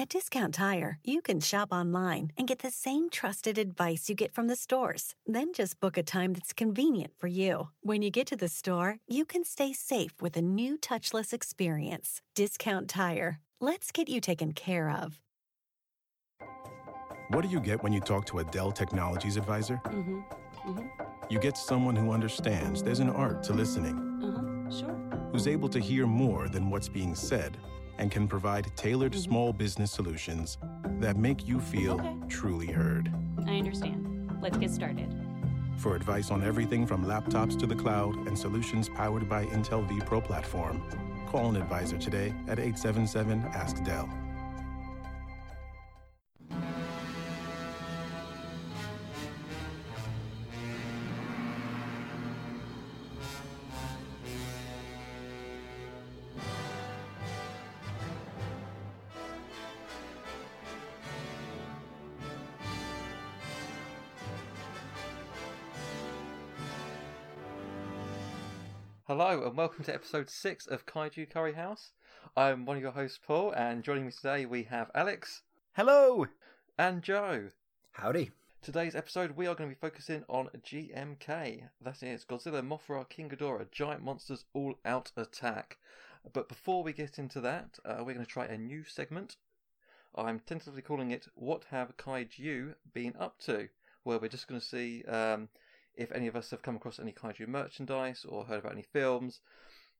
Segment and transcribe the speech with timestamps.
[0.00, 4.32] At Discount Tire, you can shop online and get the same trusted advice you get
[4.32, 5.14] from the stores.
[5.26, 7.68] Then just book a time that's convenient for you.
[7.82, 12.22] When you get to the store, you can stay safe with a new touchless experience.
[12.34, 13.40] Discount Tire.
[13.60, 15.20] Let's get you taken care of.
[17.28, 19.82] What do you get when you talk to a Dell Technologies advisor?
[19.84, 20.20] Mm-hmm.
[20.66, 20.86] Mm-hmm.
[21.28, 24.70] You get someone who understands there's an art to listening, Uh-huh.
[24.70, 25.28] Sure.
[25.30, 27.58] who's able to hear more than what's being said,
[28.00, 29.22] and can provide tailored Mhm.
[29.22, 30.58] small business solutions
[30.98, 32.16] that make you feel Okay.
[32.28, 33.12] truly heard.
[33.46, 34.06] I understand.
[34.42, 35.14] Let's get started.
[35.76, 40.20] For advice on everything from laptops to the cloud and solutions powered by Intel vPro
[40.22, 40.82] platform,
[41.26, 44.08] call an advisor today at 877 Ask Dell.
[69.60, 71.92] Welcome to episode 6 of Kaiju Curry House.
[72.34, 75.42] I'm one of your hosts, Paul, and joining me today we have Alex
[75.74, 76.28] Hello.
[76.78, 77.50] and Joe.
[77.92, 78.30] Howdy.
[78.62, 81.68] Today's episode we are going to be focusing on GMK.
[81.78, 85.76] That is Godzilla, Mothra, King Ghidorah, Giant Monsters All Out Attack.
[86.32, 89.36] But before we get into that, uh, we're going to try a new segment.
[90.14, 93.68] I'm tentatively calling it What Have Kaiju Been Up To?
[94.04, 95.50] Where we're just going to see um,
[96.00, 99.40] if any of us have come across any kaiju merchandise or heard about any films,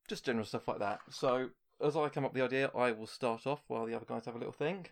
[0.09, 1.01] just general stuff like that.
[1.11, 1.51] So,
[1.85, 4.25] as I come up with the idea, I will start off while the other guys
[4.25, 4.87] have a little thing.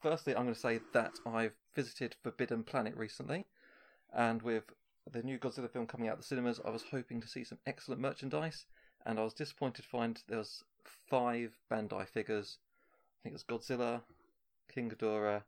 [0.00, 3.44] Firstly, I'm going to say that I've visited Forbidden Planet recently,
[4.12, 4.64] and with
[5.10, 7.58] the new Godzilla film coming out of the cinemas, I was hoping to see some
[7.66, 8.64] excellent merchandise,
[9.04, 10.64] and I was disappointed to find there was
[11.10, 12.58] five Bandai figures.
[13.20, 14.00] I think it was Godzilla,
[14.72, 15.42] King Ghidorah,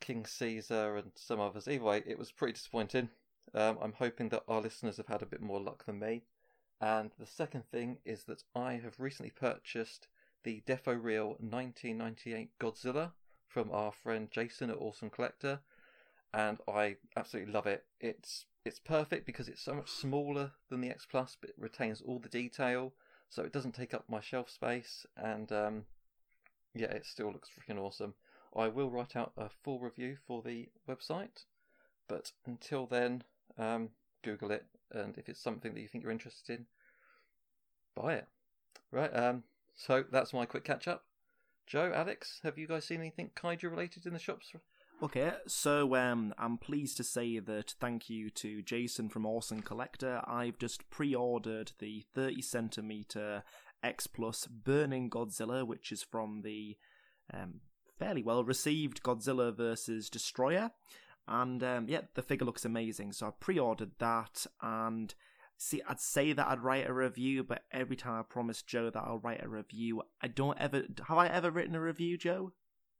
[0.00, 1.68] King Caesar, and some others.
[1.68, 3.10] Either way, it was pretty disappointing.
[3.52, 6.22] Um, I'm hoping that our listeners have had a bit more luck than me.
[6.80, 10.08] And the second thing is that I have recently purchased
[10.42, 13.12] the Defo Real 1998 Godzilla
[13.48, 15.60] from our friend Jason at Awesome Collector,
[16.32, 17.84] and I absolutely love it.
[18.00, 22.00] It's it's perfect because it's so much smaller than the X Plus, but it retains
[22.00, 22.92] all the detail,
[23.30, 25.84] so it doesn't take up my shelf space, and um,
[26.74, 28.14] yeah, it still looks freaking awesome.
[28.56, 31.44] I will write out a full review for the website,
[32.08, 33.22] but until then,
[33.58, 33.90] um,
[34.22, 36.66] Google it, and if it's something that you think you're interested in,
[37.94, 38.26] buy it.
[38.90, 39.42] Right, um,
[39.74, 41.04] so that's my quick catch up.
[41.66, 44.52] Joe, Alex, have you guys seen anything kaiju related in the shops?
[45.02, 50.22] Okay, so um, I'm pleased to say that thank you to Jason from Awesome Collector.
[50.26, 53.42] I've just pre-ordered the 30 centimeter
[53.82, 56.76] X Plus Burning Godzilla, which is from the
[57.32, 57.60] um,
[57.98, 60.70] fairly well received Godzilla vs Destroyer,
[61.26, 63.12] and um, yeah, the figure looks amazing.
[63.12, 65.14] So I pre-ordered that, and
[65.56, 69.02] see, I'd say that I'd write a review, but every time I promise Joe that
[69.02, 70.84] I'll write a review, I don't ever.
[71.08, 72.52] Have I ever written a review, Joe?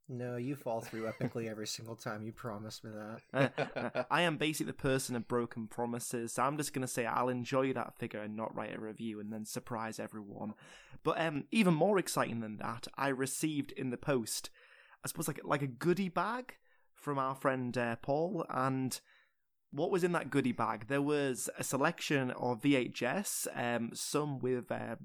[0.07, 3.53] No, you fall through epically every single time you promise me that.
[3.73, 7.31] Uh, I am basically the person of broken promises, so I'm just gonna say I'll
[7.31, 10.55] enjoy that figure and not write a review and then surprise everyone.
[11.03, 14.51] But um, even more exciting than that, I received in the post,
[15.03, 16.57] I suppose like like a goodie bag
[17.05, 18.99] from our friend uh, Paul, and
[19.71, 20.87] what was in that goodie bag?
[20.89, 24.97] There was a selection of VHS, um, some with uh,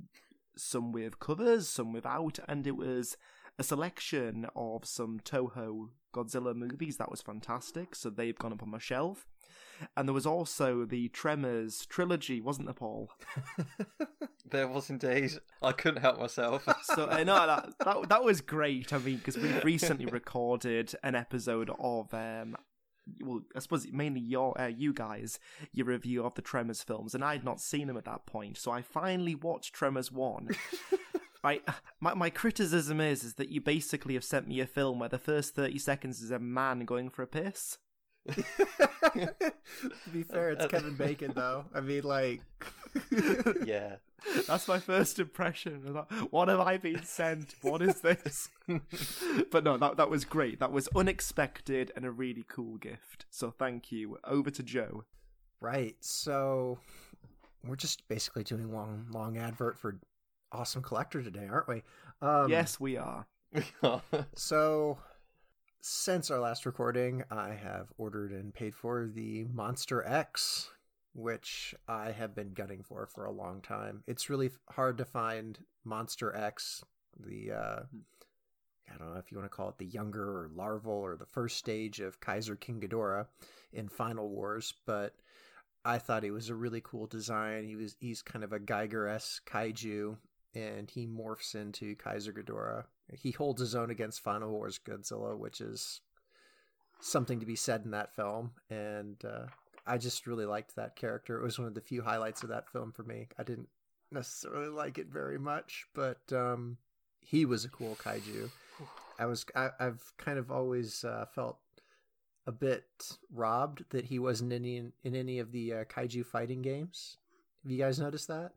[0.56, 3.18] some with covers, some without, and it was
[3.60, 7.96] a selection of some Toho Godzilla movies that was fantastic.
[7.96, 9.28] So they've gone up on my shelf.
[9.96, 13.10] And there was also the Tremors trilogy, wasn't there, Paul?
[14.52, 15.32] There was indeed.
[15.62, 16.68] I couldn't help myself.
[16.84, 18.94] So uh, no, that, that that was great.
[18.94, 22.56] I mean, because we've recently recorded an episode of um,
[23.22, 25.40] well, I suppose mainly your uh, you guys
[25.72, 28.58] your review of the Tremors films, and I had not seen them at that point.
[28.58, 30.50] So I finally watched Tremors one.
[31.44, 31.64] Right,
[32.02, 35.18] my my criticism is is that you basically have sent me a film where the
[35.18, 37.78] first thirty seconds is a man going for a piss.
[38.30, 41.66] to be fair, it's Kevin Bacon though.
[41.74, 42.42] I mean, like,
[43.66, 43.96] yeah.
[44.48, 45.96] That's my first impression.
[45.96, 47.56] I What have I been sent?
[47.62, 48.50] What is this?
[49.52, 50.60] but no, that that was great.
[50.60, 53.26] That was unexpected and a really cool gift.
[53.30, 54.18] So thank you.
[54.26, 55.06] Over to Joe.
[55.62, 55.96] right.
[56.02, 56.80] So
[57.66, 60.00] we're just basically doing long, long advert for
[60.52, 61.84] Awesome Collector today, aren't we?
[62.22, 63.28] Um, yes, we are.
[64.36, 64.98] So,
[65.82, 70.70] since our last recording, I have ordered and paid for the Monster X,
[71.14, 74.04] which I have been gunning for for a long time.
[74.08, 76.84] It's really hard to find Monster X,
[77.18, 77.80] the uh,
[78.94, 81.26] I don't know if you want to call it the younger or larval or the
[81.26, 83.28] first stage of Kaiser King Ghidorah
[83.72, 85.16] in Final Wars, but
[85.86, 87.66] I thought he was a really cool design.
[87.66, 90.18] He was he's kind of a Giger esque kaiju,
[90.54, 92.86] and he morphs into Kaiser Ghidorah.
[93.14, 96.02] He holds his own against Final Wars Godzilla, which is
[97.00, 98.52] something to be said in that film.
[98.70, 99.48] And uh,
[99.88, 101.40] I just really liked that character.
[101.40, 103.28] It was one of the few highlights of that film for me.
[103.38, 103.70] I didn't
[104.12, 106.78] necessarily like it very much, but um,
[107.22, 108.50] he was a cool kaiju.
[109.18, 111.58] I was I, I've kind of always uh, felt
[112.48, 112.86] a bit
[113.34, 117.18] robbed that he wasn't in any, in any of the uh, kaiju fighting games.
[117.64, 118.54] Have you guys noticed that?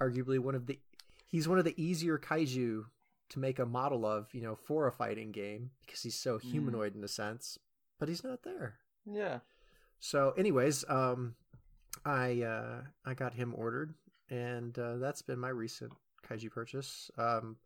[0.00, 0.78] Arguably one of the
[1.26, 2.84] he's one of the easier kaiju
[3.32, 6.94] to make a model of, you know, for a fighting game because he's so humanoid
[6.94, 7.58] in a sense,
[7.98, 8.74] but he's not there.
[9.06, 9.38] Yeah.
[10.00, 11.34] So, anyways, um,
[12.04, 13.94] I uh, I got him ordered,
[14.28, 15.92] and uh, that's been my recent
[16.28, 17.10] kaiju purchase.
[17.16, 17.56] Um,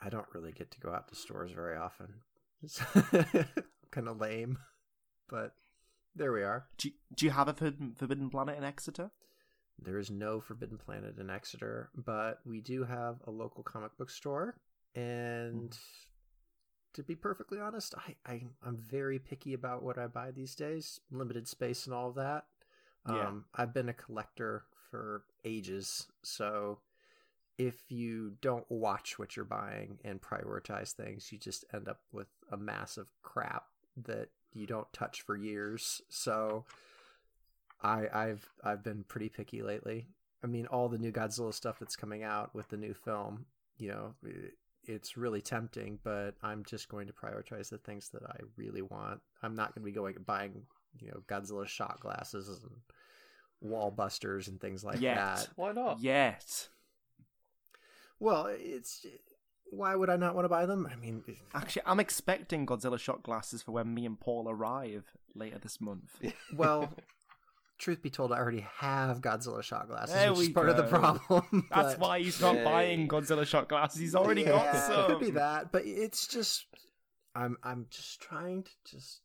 [0.00, 2.14] I don't really get to go out to stores very often.
[2.62, 2.78] It's
[3.90, 4.58] kind of lame,
[5.28, 5.52] but
[6.16, 6.64] there we are.
[6.78, 9.10] Do you, do you have a Forbidden Planet in Exeter?
[9.78, 14.08] There is no Forbidden Planet in Exeter, but we do have a local comic book
[14.08, 14.56] store.
[14.94, 15.76] And
[16.94, 21.00] to be perfectly honest, I, I I'm very picky about what I buy these days.
[21.10, 22.44] Limited space and all of that.
[23.08, 23.28] Yeah.
[23.28, 26.78] Um, I've been a collector for ages, so
[27.58, 32.28] if you don't watch what you're buying and prioritize things, you just end up with
[32.50, 33.64] a mass of crap
[33.96, 36.00] that you don't touch for years.
[36.08, 36.64] So
[37.82, 40.06] I I've I've been pretty picky lately.
[40.42, 43.46] I mean, all the new Godzilla stuff that's coming out with the new film,
[43.78, 44.54] you know, it-
[44.86, 49.20] it's really tempting, but I'm just going to prioritize the things that I really want.
[49.42, 50.62] I'm not going to be going and buying,
[51.00, 52.72] you know, Godzilla shot glasses and
[53.60, 55.16] wall busters and things like Yet.
[55.16, 55.48] that.
[55.56, 56.00] Why not?
[56.00, 56.68] Yet.
[58.20, 59.04] Well, it's
[59.70, 60.88] why would I not want to buy them?
[60.90, 65.04] I mean, Actually, I'm expecting Godzilla shot glasses for when me and Paul arrive
[65.34, 66.20] later this month.
[66.54, 66.92] well,
[67.84, 70.82] truth be told, I already have Godzilla shot glasses, There which is part of the
[70.84, 70.88] go.
[70.88, 71.66] problem.
[71.74, 72.64] That's but- why he's not Yay.
[72.64, 74.00] buying Godzilla shot glasses.
[74.00, 75.00] He's already got Yeah, some.
[75.00, 76.66] It could be that, but it's just
[77.34, 79.20] I'm I'm just trying to just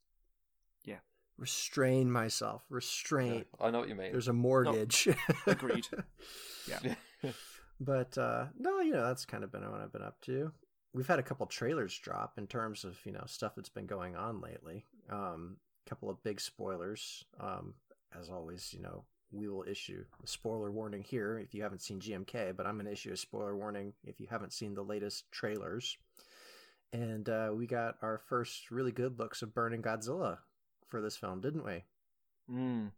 [0.84, 1.00] Yeah.
[1.38, 2.64] restrain myself.
[2.70, 3.48] Restraint.
[3.60, 4.12] I know what you mean.
[4.12, 5.08] There's a mortgage.
[5.48, 5.88] Agreed.
[6.68, 6.96] Yeah.
[7.80, 10.52] but uh no, you know that's kind of been what I've been up to.
[10.94, 14.16] We've had a couple trailers drop in terms of you know stuff that's been going
[14.16, 14.86] on lately.
[15.10, 17.24] Um, a couple of big spoilers.
[17.40, 17.76] Um,
[18.18, 22.00] as always, you know we will issue a spoiler warning here if you haven't seen
[22.00, 25.32] GMK, but I'm going to issue a spoiler warning if you haven't seen the latest
[25.32, 25.98] trailers.
[26.92, 30.40] And uh, we got our first really good looks of Burning Godzilla
[30.88, 31.84] for this film, didn't we?
[32.52, 32.92] Mm.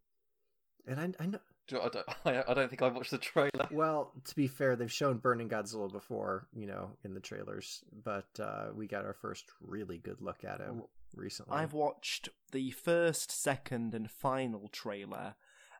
[0.87, 1.39] And I, I know,
[1.71, 3.67] I don't, I, I don't think I watched the trailer.
[3.69, 8.29] well, to be fair, they've shown Burning Godzilla before, you know, in the trailers, but
[8.39, 10.83] uh, we got our first really good look at him
[11.15, 11.55] recently.
[11.55, 15.35] I've watched the first, second, and final trailer,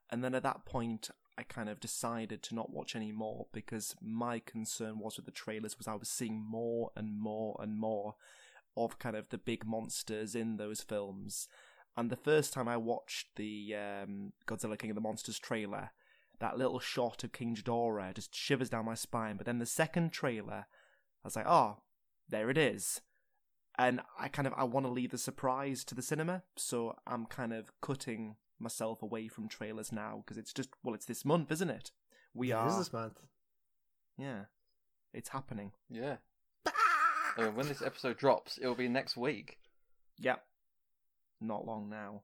[0.10, 3.95] and then at that point, I kind of decided to not watch any more because
[4.01, 8.16] my concern was with the trailers was I was seeing more and more and more
[8.78, 11.48] of kind of the big monsters in those films.
[11.98, 15.92] And the first time I watched the um, Godzilla King of the Monsters trailer,
[16.39, 19.36] that little shot of King Ghidorah just shivers down my spine.
[19.36, 20.66] But then the second trailer,
[21.24, 21.77] I was like, oh,
[22.30, 23.01] there it is
[23.86, 27.25] and I kind of I want to leave the surprise to the cinema, so I'm
[27.25, 31.51] kind of cutting myself away from trailers now because it's just well, it's this month,
[31.51, 31.91] isn't it?
[32.34, 33.20] We It are, is this month.
[34.17, 34.46] yeah,
[35.13, 35.72] it's happening.
[35.89, 36.17] Yeah.
[37.38, 39.58] I mean, when this episode drops, it'll be next week.
[40.20, 40.44] Yep,
[41.39, 42.24] not long now.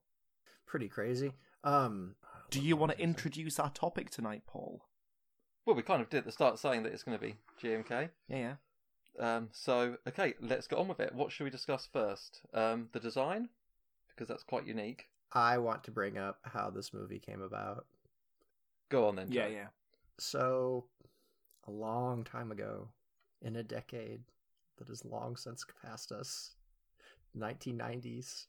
[0.66, 1.32] Pretty crazy.
[1.64, 2.14] Um,
[2.50, 4.84] Do you want to introduce our topic tonight, Paul?
[5.64, 8.10] Well, we kind of did at the start saying that it's going to be GMK.
[8.28, 8.54] Yeah, yeah.
[9.18, 11.14] Um, so, okay, let's get on with it.
[11.14, 12.42] What should we discuss first?
[12.54, 13.48] Um, the design,
[14.08, 15.08] because that's quite unique.
[15.32, 17.86] I want to bring up how this movie came about.
[18.88, 19.28] Go on then.
[19.30, 19.66] Yeah, yeah.
[20.18, 20.86] So,
[21.66, 22.88] a long time ago,
[23.42, 24.22] in a decade
[24.78, 26.54] that has long since passed us,
[27.36, 28.46] 1990s,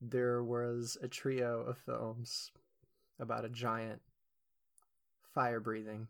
[0.00, 2.50] there was a trio of films
[3.18, 4.00] about a giant,
[5.34, 6.08] fire breathing,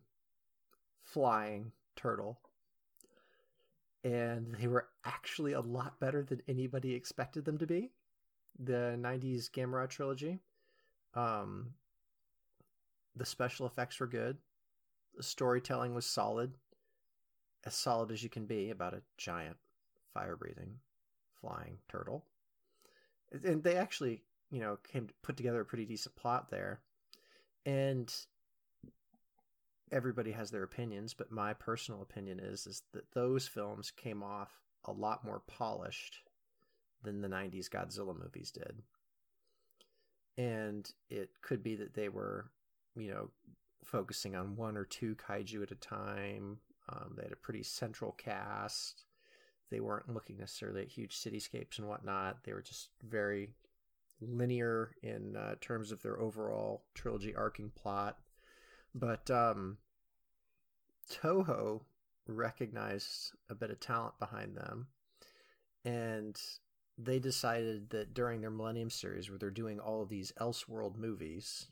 [1.02, 2.38] flying turtle.
[4.02, 7.90] And they were actually a lot better than anybody expected them to be.
[8.58, 10.40] The 90s Gamera trilogy.
[11.14, 11.74] Um,
[13.16, 14.38] the special effects were good.
[15.16, 16.54] The storytelling was solid,
[17.64, 19.56] as solid as you can be about a giant
[20.14, 20.78] fire breathing
[21.40, 22.24] flying turtle.
[23.44, 26.80] And they actually, you know, came to put together a pretty decent plot there.
[27.66, 28.12] And
[29.92, 34.50] everybody has their opinions, but my personal opinion is is that those films came off
[34.84, 36.18] a lot more polished
[37.02, 38.82] than the 90s Godzilla movies did.
[40.36, 42.50] And it could be that they were,
[42.96, 43.30] you know,
[43.84, 46.58] focusing on one or two kaiju at a time.
[46.88, 49.04] Um, they had a pretty central cast.
[49.70, 52.44] They weren't looking necessarily at huge cityscapes and whatnot.
[52.44, 53.50] They were just very
[54.20, 58.18] linear in uh, terms of their overall trilogy arcing plot.
[58.94, 59.78] But um,
[61.10, 61.82] Toho
[62.26, 64.88] recognized a bit of talent behind them,
[65.84, 66.40] and
[66.98, 71.68] they decided that during their Millennium series, where they're doing all of these Elseworld movies,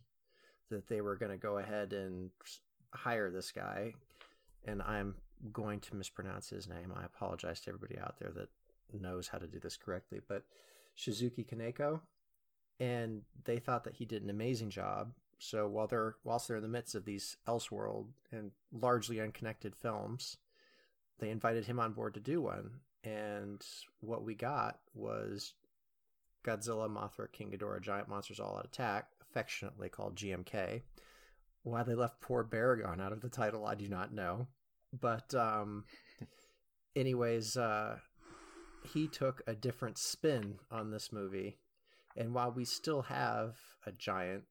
[0.71, 2.31] that they were going to go ahead and
[2.93, 3.95] hire this guy.
[4.65, 5.15] And I'm
[5.53, 6.93] going to mispronounce his name.
[6.95, 8.49] I apologize to everybody out there that
[8.93, 10.45] knows how to do this correctly, but
[10.97, 12.01] Shizuki Kaneko.
[12.81, 15.13] And they thought that he did an amazing job.
[15.39, 20.37] So while they're whilst they're in the midst of these Elseworld and largely unconnected films,
[21.19, 22.81] they invited him on board to do one.
[23.05, 23.65] And
[24.01, 25.55] what we got was
[26.45, 30.83] Godzilla, Mothra, King Ghidorah, Giant Monsters All Out Attack, affectionately called GMK.
[31.63, 34.49] Why they left poor Baragon out of the title, I do not know.
[34.99, 35.85] But um
[36.97, 37.99] anyways, uh
[38.93, 41.59] he took a different spin on this movie.
[42.17, 44.45] And while we still have a giant,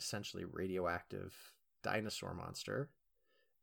[0.00, 1.34] essentially radioactive
[1.82, 2.88] dinosaur monster,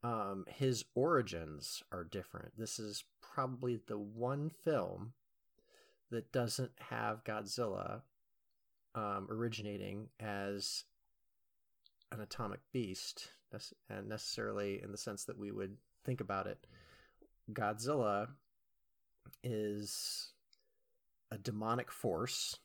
[0.03, 2.58] um, his origins are different.
[2.58, 5.13] This is probably the one film
[6.12, 8.01] that doesn't have Godzilla
[8.96, 10.84] um, originating as
[12.12, 13.32] an atomic beast,
[13.89, 16.65] and necessarily in the sense that we would think about it.
[17.51, 18.27] Godzilla
[19.44, 20.32] is
[21.32, 22.60] a demonic force,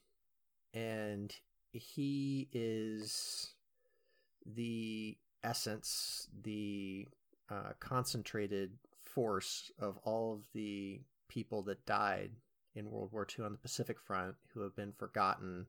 [0.75, 1.35] and
[1.73, 3.55] he is
[4.47, 7.07] the essence, the
[7.51, 8.73] uh, concentrated
[9.03, 12.31] force of all of the people that died
[12.75, 15.67] in World War II on the Pacific Front who have been forgotten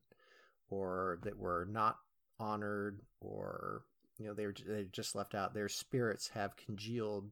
[0.70, 1.98] or that were not
[2.40, 3.84] honored or
[4.18, 5.54] you know they were they just left out.
[5.54, 7.32] Their spirits have congealed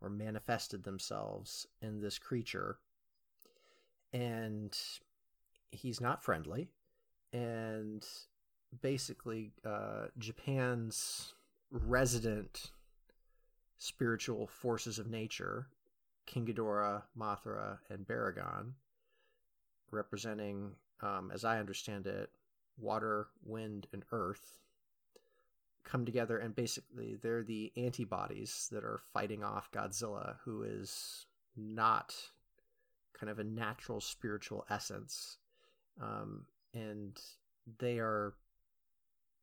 [0.00, 2.78] or manifested themselves in this creature.
[4.12, 4.76] And
[5.70, 6.68] he's not friendly.
[7.32, 8.04] And
[8.80, 11.34] basically uh, Japan's
[11.70, 12.70] resident
[13.78, 15.68] spiritual forces of nature,
[16.26, 18.72] King Ghidorah, Mothra, and Baragon,
[19.90, 22.30] representing, um, as I understand it,
[22.78, 24.58] water, wind, and earth,
[25.82, 32.14] come together and basically they're the antibodies that are fighting off Godzilla, who is not
[33.18, 35.38] kind of a natural spiritual essence.
[36.00, 37.20] Um, and
[37.78, 38.34] they are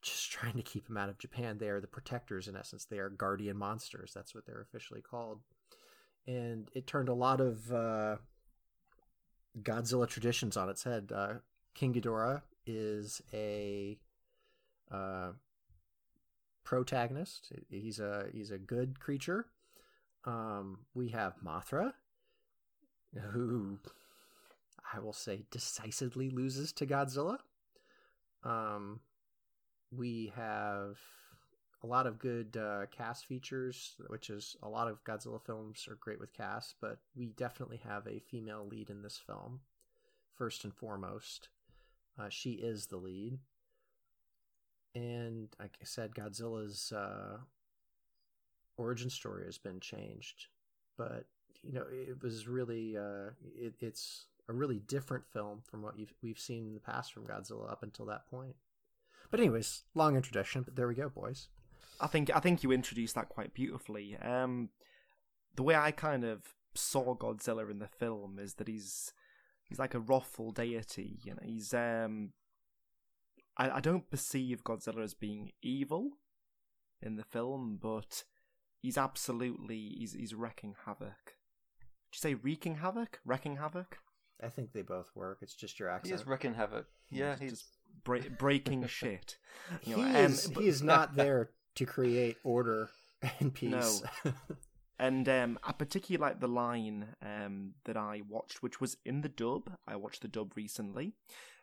[0.02, 1.58] just trying to keep him out of Japan.
[1.58, 2.86] They are the protectors, in essence.
[2.86, 4.12] They are guardian monsters.
[4.14, 5.40] That's what they're officially called.
[6.26, 8.18] And it turned a lot of uh,
[9.62, 11.12] Godzilla traditions on its head.
[11.14, 11.34] Uh,
[11.74, 13.98] King Ghidorah is a
[14.92, 15.32] uh,
[16.64, 17.52] protagonist.
[17.70, 19.46] He's a he's a good creature.
[20.26, 21.94] Um, we have Mothra,
[23.32, 23.80] who
[24.94, 27.38] I will say decisively loses to Godzilla.
[28.44, 29.00] Um,
[29.92, 30.98] we have
[31.84, 35.98] a lot of good uh, cast features, which is a lot of Godzilla films are
[36.00, 39.62] great with cast, but we definitely have a female lead in this film,
[40.36, 41.50] first and foremost.
[42.20, 43.38] Uh, she is the lead.
[44.96, 47.38] And like I said, Godzilla's uh,
[48.78, 50.48] origin story has been changed,
[50.98, 51.26] but
[51.62, 53.30] you know it was really uh,
[53.60, 57.72] it, it's a really different film from what we've seen in the past from Godzilla
[57.72, 58.56] up until that point.
[59.30, 61.48] But anyways, long introduction, but there we go, boys.
[62.00, 64.18] I think I think you introduced that quite beautifully.
[64.18, 64.70] Um,
[65.56, 69.14] the way I kind of saw Godzilla in the film is that he's
[69.64, 71.20] he's like a wrathful deity.
[71.24, 72.34] You know, he's um,
[73.58, 76.12] I, I don't perceive Godzilla as being evil
[77.02, 78.24] in the film, but
[78.82, 81.36] he's absolutely he's he's wrecking havoc.
[82.12, 83.20] Did you say wreaking havoc?
[83.26, 84.00] Wrecking havoc?
[84.42, 85.40] I think they both work.
[85.42, 86.14] It's just your accent.
[86.14, 86.86] He is wrecking havoc.
[87.10, 89.38] Yeah, he's, just break, breaking shit.
[89.84, 90.64] You know, he and, is, but...
[90.64, 92.90] he is not there to create order
[93.40, 94.02] and peace.
[94.24, 94.34] No.
[95.00, 99.30] and um, I particularly like the line um, that I watched, which was in the
[99.30, 99.72] dub.
[99.88, 101.14] I watched the dub recently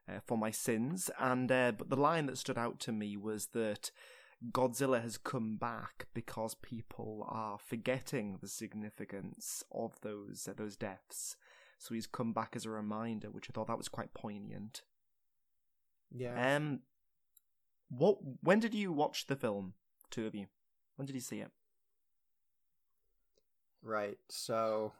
[0.08, 3.48] uh, for my sins, and uh, but the line that stood out to me was
[3.54, 3.90] that
[4.52, 11.36] Godzilla has come back because people are forgetting the significance of those uh, those deaths.
[11.78, 14.82] So he's come back as a reminder, which I thought that was quite poignant.
[16.16, 16.56] Yeah.
[16.56, 16.80] Um,
[17.90, 18.18] what?
[18.42, 19.74] When did you watch the film?
[20.10, 20.46] Two of you.
[20.96, 21.50] When did you see it?
[23.82, 24.18] Right.
[24.30, 24.92] So,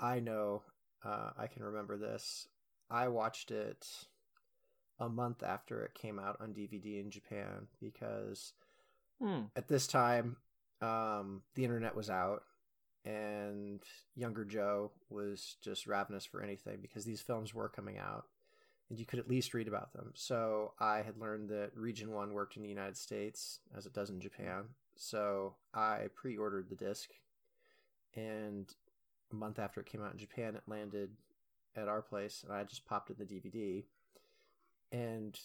[0.00, 0.62] I know
[1.04, 2.48] Uh, I can remember this.
[2.88, 3.86] I watched it
[4.98, 8.54] a month after it came out on DVD in Japan because
[9.18, 9.42] Hmm.
[9.54, 10.38] at this time
[10.80, 12.44] um, the internet was out
[13.04, 13.82] and
[14.14, 18.24] younger Joe was just ravenous for anything because these films were coming out
[18.90, 20.12] and you could at least read about them.
[20.14, 24.10] So I had learned that Region 1 worked in the United States as it does
[24.10, 24.64] in Japan.
[24.96, 27.10] So I pre ordered the disc
[28.14, 28.72] and
[29.32, 31.10] a month after it came out in Japan, it landed
[31.76, 33.84] at our place and I just popped in the DVD.
[34.92, 35.38] And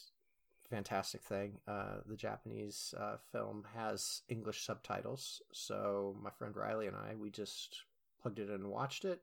[0.69, 1.57] fantastic thing.
[1.67, 7.31] Uh, the Japanese uh, film has English subtitles, so my friend Riley and I we
[7.31, 7.83] just
[8.21, 9.21] plugged it in and watched it.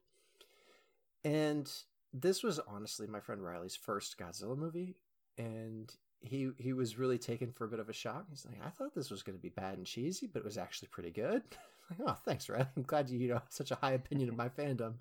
[1.25, 1.71] And
[2.13, 4.97] this was honestly my friend Riley's first Godzilla movie,
[5.39, 8.27] and he he was really taken for a bit of a shock.
[8.31, 10.59] He's like, I thought this was going to be bad and cheesy, but it was
[10.59, 11.43] actually pretty good.
[11.91, 12.67] like, oh, thanks, Riley.
[12.77, 14.95] I'm glad you you know have such a high opinion of my fandom.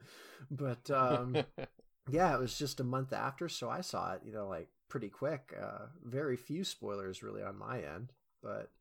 [0.51, 1.37] But um,
[2.09, 5.09] yeah, it was just a month after, so I saw it, you know, like pretty
[5.09, 5.53] quick.
[5.59, 8.71] Uh, very few spoilers really on my end, but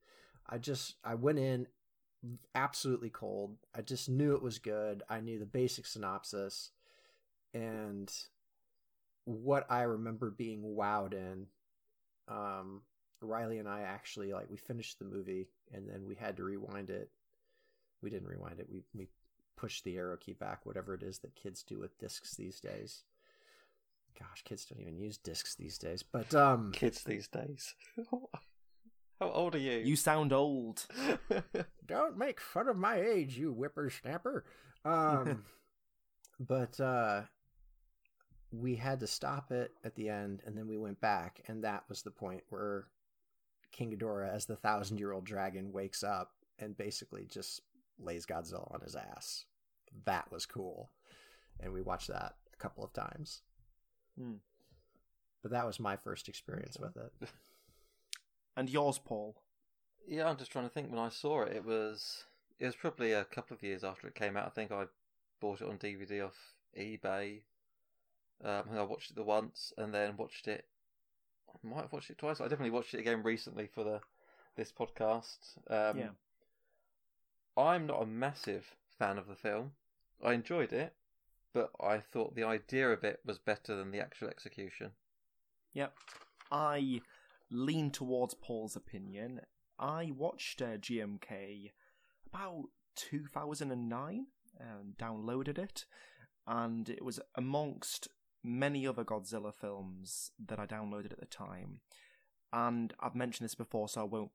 [0.48, 1.66] I just I went in
[2.54, 3.56] absolutely cold.
[3.74, 5.02] I just knew it was good.
[5.08, 6.70] I knew the basic synopsis,
[7.54, 8.12] and
[9.24, 11.46] what I remember being wowed in.
[12.28, 12.82] Um,
[13.20, 16.90] Riley and I actually like we finished the movie and then we had to rewind
[16.90, 17.10] it.
[18.02, 18.66] We didn't rewind it.
[18.70, 19.08] We we
[19.56, 23.04] pushed the arrow key back, whatever it is that kids do with discs these days.
[24.18, 26.02] Gosh, kids don't even use discs these days.
[26.02, 27.74] But um Kids these days.
[29.20, 29.78] How old are you?
[29.78, 30.86] You sound old.
[31.86, 34.44] don't make fun of my age, you whippersnapper.
[34.84, 35.44] Um
[36.40, 37.22] but uh
[38.60, 41.84] we had to stop it at the end and then we went back and that
[41.88, 42.86] was the point where
[43.72, 47.62] King Ghidorah as the thousand year old dragon wakes up and basically just
[47.98, 49.46] lays Godzilla on his ass.
[50.04, 50.90] That was cool.
[51.60, 53.42] And we watched that a couple of times.
[54.18, 54.34] Hmm.
[55.42, 57.28] But that was my first experience with it.
[58.56, 59.36] And yours, Paul?
[60.06, 60.90] Yeah, I'm just trying to think.
[60.90, 62.24] When I saw it, it was
[62.58, 64.46] it was probably a couple of years after it came out.
[64.46, 64.84] I think I
[65.40, 66.36] bought it on DVD off
[66.78, 67.40] eBay.
[68.44, 70.66] Um, I watched it the once, and then watched it.
[71.48, 72.40] I might have watched it twice.
[72.40, 74.00] I definitely watched it again recently for the
[74.56, 75.38] this podcast.
[75.68, 76.10] Um, Yeah.
[77.56, 79.72] I'm not a massive fan of the film.
[80.22, 80.94] I enjoyed it,
[81.52, 84.92] but I thought the idea of it was better than the actual execution.
[85.72, 85.94] Yep.
[86.50, 87.00] I
[87.50, 89.40] lean towards Paul's opinion.
[89.78, 91.72] I watched uh, GMK
[92.26, 92.64] about
[92.96, 94.26] 2009
[94.58, 95.84] and downloaded it,
[96.46, 98.08] and it was amongst
[98.44, 101.80] many other Godzilla films that I downloaded at the time.
[102.52, 104.30] And I've mentioned this before, so I won't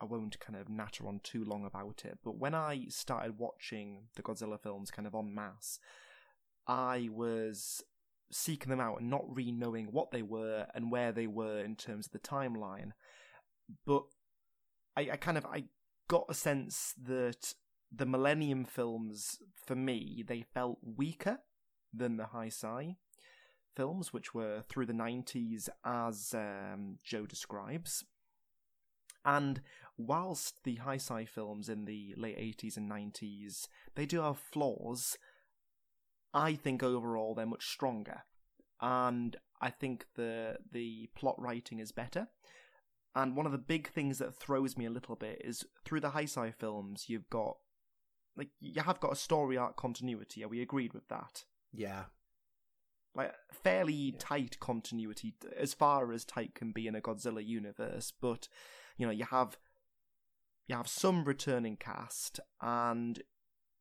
[0.00, 2.18] I won't kind of natter on too long about it.
[2.24, 5.78] But when I started watching the Godzilla films kind of en masse,
[6.66, 7.84] I was
[8.32, 11.76] seeking them out and not really knowing what they were and where they were in
[11.76, 12.92] terms of the timeline.
[13.86, 14.02] But
[14.96, 15.64] I, I kind of I
[16.08, 17.54] got a sense that
[17.94, 21.40] the Millennium films, for me, they felt weaker
[21.92, 22.96] than the Heisei
[23.74, 28.04] films, which were through the 90s, as um, Joe describes.
[29.24, 29.60] And
[29.96, 35.16] whilst the Heisei films in the late 80s and 90s, they do have flaws,
[36.34, 38.24] I think overall they're much stronger.
[38.80, 42.28] And I think the the plot writing is better.
[43.14, 46.10] And one of the big things that throws me a little bit is through the
[46.10, 47.58] Heisei films, you've got
[48.36, 50.42] like you have got a story arc continuity.
[50.42, 51.44] Are we agreed with that?
[51.72, 52.04] Yeah.
[53.14, 58.48] Like fairly tight continuity as far as tight can be in a Godzilla universe, but
[58.96, 59.58] you know, you have
[60.66, 63.22] you have some returning cast and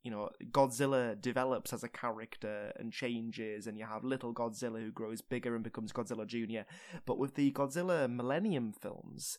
[0.03, 4.91] you know, Godzilla develops as a character and changes, and you have little Godzilla who
[4.91, 6.67] grows bigger and becomes Godzilla Jr.
[7.05, 9.37] But with the Godzilla Millennium films,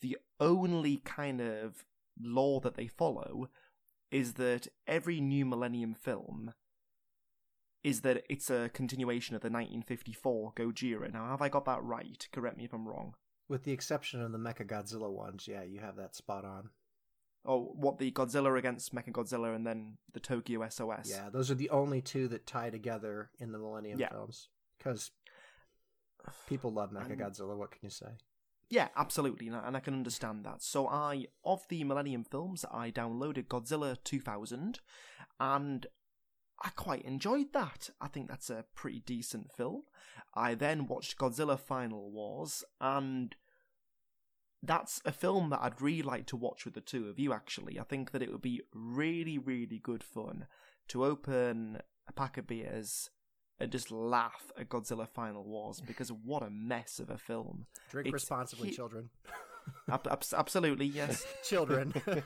[0.00, 1.84] the only kind of
[2.20, 3.48] law that they follow
[4.10, 6.54] is that every new Millennium film
[7.84, 11.12] is that it's a continuation of the 1954 Gojira.
[11.12, 12.26] Now, have I got that right?
[12.32, 13.14] Correct me if I'm wrong.
[13.46, 16.70] With the exception of the Mecha Godzilla ones, yeah, you have that spot on.
[17.44, 21.10] Oh, what the Godzilla against Mechagodzilla and then the Tokyo SOS.
[21.10, 24.08] Yeah, those are the only two that tie together in the Millennium Yeah.
[24.08, 24.48] films.
[24.78, 25.10] Because
[26.48, 27.54] people love Mecha Godzilla.
[27.54, 28.16] What can you say?
[28.70, 30.62] Yeah, absolutely, and I can understand that.
[30.62, 34.80] So I, of the Millennium films, I downloaded Godzilla 2000,
[35.38, 35.86] and
[36.62, 37.90] I quite enjoyed that.
[38.00, 39.82] I think that's a pretty decent film.
[40.34, 43.34] I then watched Godzilla Final Wars, and
[44.62, 47.78] that's a film that I'd really like to watch with the two of you, actually.
[47.78, 50.46] I think that it would be really, really good fun
[50.88, 53.10] to open a pack of beers
[53.58, 57.66] and just laugh at Godzilla Final Wars because what a mess of a film.
[57.90, 59.10] Drink It's responsibly, children.
[59.90, 61.24] Ab- abs- absolutely, yes.
[61.48, 61.94] children.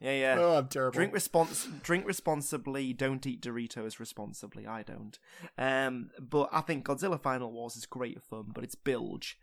[0.00, 0.36] Yeah, yeah.
[0.36, 0.96] oh, I'm terrible.
[0.96, 2.92] Drink respons- drink responsibly.
[2.92, 4.66] Don't eat Doritos responsibly.
[4.66, 5.16] I don't.
[5.56, 9.38] Um, but I think Godzilla Final Wars is great fun, but it's bilge.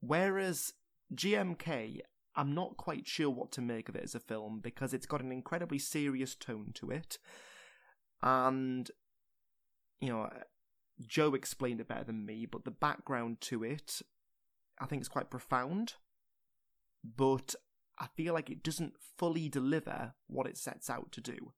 [0.00, 0.74] Whereas
[1.14, 2.00] GMK,
[2.36, 5.22] I'm not quite sure what to make of it as a film because it's got
[5.22, 7.16] an incredibly serious tone to it,
[8.22, 8.90] and
[10.00, 10.28] you know,
[11.06, 12.44] Joe explained it better than me.
[12.44, 14.02] But the background to it,
[14.78, 15.94] I think, is quite profound.
[17.04, 17.54] But
[17.98, 21.52] I feel like it doesn't fully deliver what it sets out to do.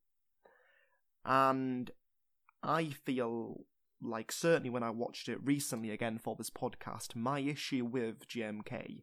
[1.24, 1.90] And
[2.62, 3.66] I feel
[4.02, 9.02] like, certainly when I watched it recently again for this podcast, my issue with GMK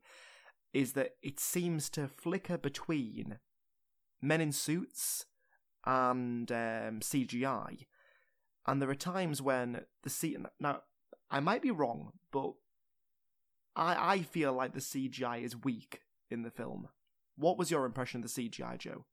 [0.74, 3.40] is that it seems to flicker between
[4.22, 5.26] men in suits
[5.86, 7.86] and um, CGI.
[8.66, 10.82] And there are times when the C now
[11.32, 12.54] I might be wrong, but
[13.76, 16.90] I I feel like the CGI is weak in the film.
[17.36, 19.06] What was your impression of the CGI, Joe?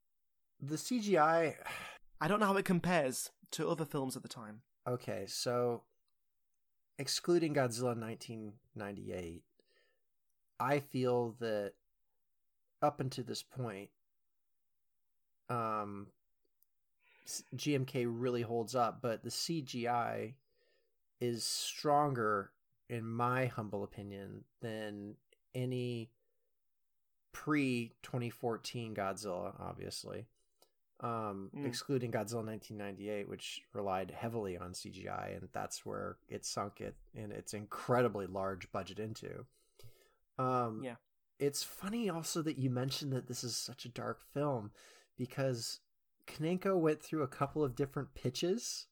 [0.61, 1.55] the CGI.
[2.20, 4.61] I don't know how it compares to other films at the time.
[4.87, 5.83] Okay, so
[6.98, 9.42] excluding Godzilla 1998,
[10.61, 11.72] I feel that
[12.83, 13.90] up until this point,
[15.48, 16.09] um,
[17.57, 20.35] GMK really holds up, but the CGI
[21.20, 22.53] is stronger,
[22.88, 25.14] in my humble opinion, than
[25.55, 26.11] any
[27.34, 30.26] pre 2014 Godzilla, obviously.
[31.00, 31.66] Um, Mm.
[31.66, 37.30] excluding Godzilla 1998, which relied heavily on CGI, and that's where it sunk it in
[37.32, 39.44] its incredibly large budget into.
[40.38, 40.96] Um, Yeah.
[41.38, 44.72] it's funny also that you mentioned that this is such a dark film
[45.16, 45.80] because
[46.26, 48.86] Kaneko went through a couple of different pitches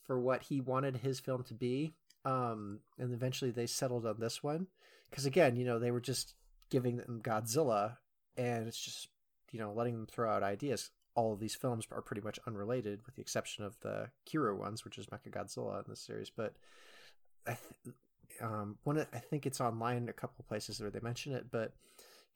[0.00, 1.94] for what he wanted his film to be.
[2.24, 4.68] Um, and eventually they settled on this one.
[5.10, 6.34] Because again, you know, they were just
[6.72, 7.98] giving them Godzilla
[8.38, 9.08] and it's just,
[9.50, 10.90] you know, letting them throw out ideas.
[11.14, 14.82] All of these films are pretty much unrelated, with the exception of the Kiryu ones,
[14.82, 16.30] which is Mechagodzilla in this series.
[16.34, 16.54] But
[17.46, 17.94] I, th-
[18.40, 21.50] um, one, I think it's online in a couple places where they mention it.
[21.50, 21.74] But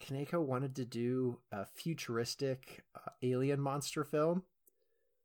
[0.04, 4.42] Kaneko wanted to do a futuristic uh, alien monster film,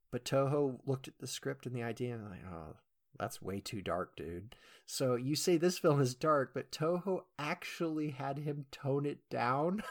[0.09, 2.77] but Toho looked at the script and the idea and like, oh,
[3.21, 4.55] that's way too dark, dude.
[4.87, 9.83] So you say this film is dark, but Toho actually had him tone it down.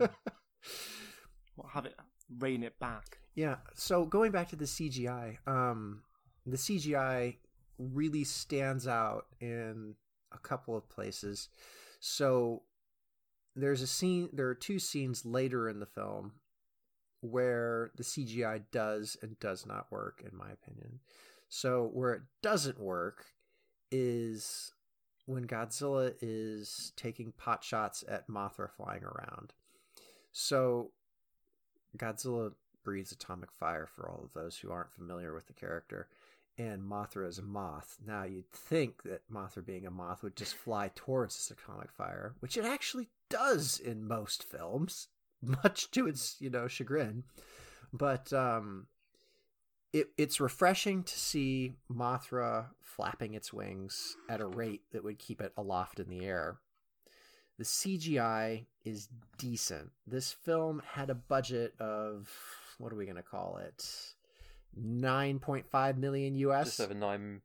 [1.56, 1.94] Well, have it
[2.38, 3.18] rein it back.
[3.34, 3.56] Yeah.
[3.74, 6.02] So going back to the CGI, um,
[6.44, 7.36] the CGI
[7.78, 9.94] really stands out in
[10.32, 11.48] a couple of places.
[11.98, 12.62] So
[13.54, 14.28] there's a scene.
[14.32, 16.32] There are two scenes later in the film
[17.22, 21.00] where the CGI does and does not work, in my opinion.
[21.48, 23.26] So where it doesn't work
[23.90, 24.72] is
[25.26, 29.52] when Godzilla is taking pot shots at Mothra flying around.
[30.32, 30.92] So
[31.96, 32.52] Godzilla
[32.84, 36.08] breathes atomic fire for all of those who aren't familiar with the character.
[36.58, 37.98] And Mothra is a moth.
[38.06, 42.34] Now, you'd think that Mothra being a moth would just fly towards this atomic fire,
[42.40, 45.08] which it actually does in most films,
[45.42, 47.24] much to its, you know, chagrin.
[47.92, 48.86] But um,
[49.92, 55.40] it, it's refreshing to see Mothra flapping its wings at a rate that would keep
[55.40, 56.58] it aloft in the air.
[57.58, 59.90] The CGI is decent.
[60.06, 62.30] This film had a budget of
[62.78, 64.14] what are we going to call it?
[64.78, 66.66] 9.5 million US.
[66.66, 67.40] Just over nine.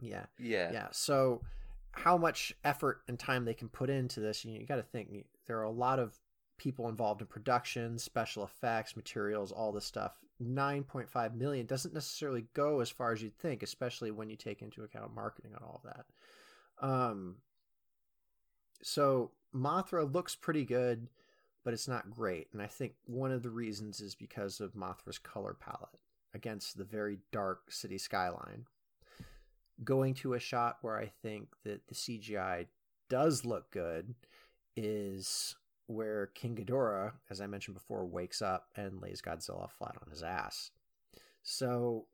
[0.00, 0.26] Yeah.
[0.38, 0.70] Yeah.
[0.72, 0.86] Yeah.
[0.92, 1.42] So
[1.90, 5.26] how much effort and time they can put into this, you, you got to think
[5.46, 6.16] there are a lot of
[6.58, 10.12] people involved in production, special effects, materials, all this stuff.
[10.42, 14.82] 9.5 million doesn't necessarily go as far as you'd think, especially when you take into
[14.82, 16.86] account marketing and all of that.
[16.86, 17.36] Um
[18.82, 21.08] so Mothra looks pretty good,
[21.64, 22.48] but it's not great.
[22.52, 25.98] And I think one of the reasons is because of Mothra's color palette
[26.34, 28.66] against the very dark city skyline.
[29.82, 32.66] Going to a shot where I think that the CGI
[33.08, 34.14] does look good
[34.76, 40.10] is where King Ghidorah, as I mentioned before, wakes up and lays Godzilla flat on
[40.10, 40.70] his ass.
[41.42, 42.06] So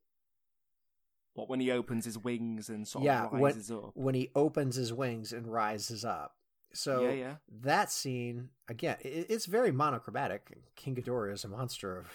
[1.35, 3.93] What when he opens his wings and sort yeah, of when, rises up?
[3.95, 6.37] when he opens his wings and rises up.
[6.75, 7.35] So Yeah, yeah.
[7.63, 10.53] that scene again, it, it's very monochromatic.
[10.77, 12.07] King Ghidorah is a monster of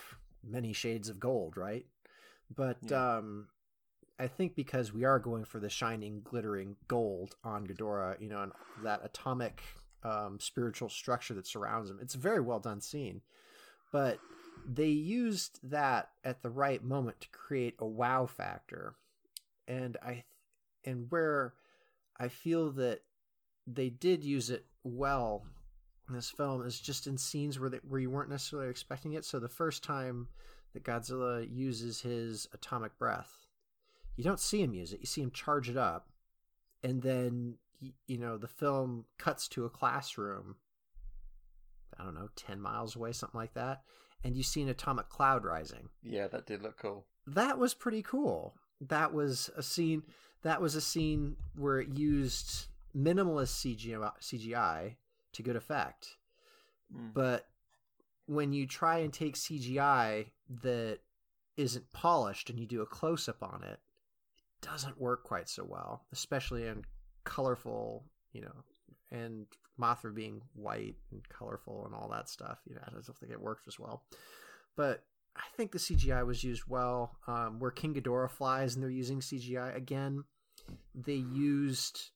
[0.44, 1.86] many shades of gold, right?
[2.56, 3.18] But Yeah.
[3.18, 3.48] um,
[4.20, 8.42] I think because we are going for the shining, glittering gold on Ghidorah, you know,
[8.44, 8.52] and
[8.84, 9.62] that atomic
[10.04, 13.22] um, spiritual structure that surrounds him, it's a very well done scene.
[13.92, 14.20] But
[14.68, 18.96] they used that at the right moment to create a wow factor,
[19.68, 20.24] and I
[20.86, 21.54] and where
[22.20, 23.02] I feel that
[23.66, 25.44] they did use it well
[26.08, 29.26] in this film is just in scenes where they, where you weren't necessarily expecting it.
[29.26, 30.28] So the first time
[30.74, 33.46] that Godzilla uses his atomic breath,
[34.16, 35.02] you don't see him use it.
[35.02, 36.10] You see him charge it up,
[36.84, 40.56] and then you know the film cuts to a classroom.
[42.00, 43.82] I don't know, ten miles away, something like that,
[44.24, 45.90] and you see an atomic cloud rising.
[46.04, 47.06] Yeah, that did look cool.
[47.26, 48.56] That was pretty cool.
[48.82, 50.04] That was a scene.
[50.44, 54.96] That was a scene where it used minimalist CGI, CGI
[55.34, 56.18] to good effect.
[56.96, 57.14] Mm.
[57.14, 57.48] But
[58.28, 60.28] when you try and take CGI
[60.62, 61.00] that
[61.56, 63.80] isn't polished and you do a close up on it,
[64.62, 66.84] it doesn't work quite so well, especially in
[67.28, 68.64] colorful, you know,
[69.12, 69.46] and
[69.80, 72.60] Mothra being white and colorful and all that stuff.
[72.68, 74.04] You know, I don't think it works as well.
[74.76, 75.04] But
[75.36, 77.18] I think the CGI was used well.
[77.28, 80.24] Um, where King Ghidorah flies and they're using CGI again,
[80.96, 82.12] they used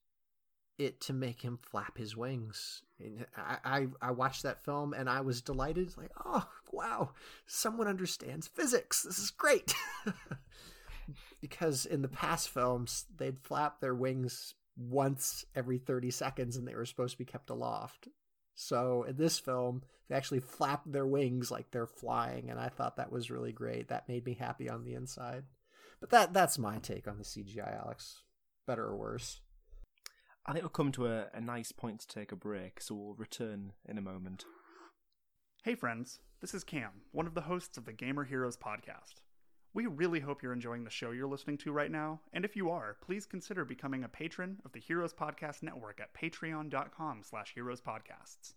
[0.78, 2.82] it to make him flap his wings.
[3.00, 5.96] And I, I, I watched that film and I was delighted.
[5.98, 7.12] Like, oh wow,
[7.46, 9.04] someone understands physics.
[9.04, 9.76] This is great.
[11.42, 14.56] because in the past films, they'd flap their wings
[14.90, 18.08] once every 30 seconds and they were supposed to be kept aloft.
[18.56, 22.98] So in this film, they actually flap their wings like they're flying, and I thought
[22.98, 23.88] that was really great.
[23.88, 25.46] That made me happy on the inside.
[26.02, 28.24] But that that's my take on the CGI, Alex.
[28.68, 29.40] Better or worse?
[30.46, 33.14] I think we'll come to a, a nice point to take a break, so we'll
[33.14, 34.44] return in a moment.
[35.64, 39.22] Hey, friends, this is Cam, one of the hosts of the Gamer Heroes podcast.
[39.74, 42.70] We really hope you're enjoying the show you're listening to right now, and if you
[42.70, 48.56] are, please consider becoming a patron of the Heroes Podcast Network at patreon.com slash heroespodcasts.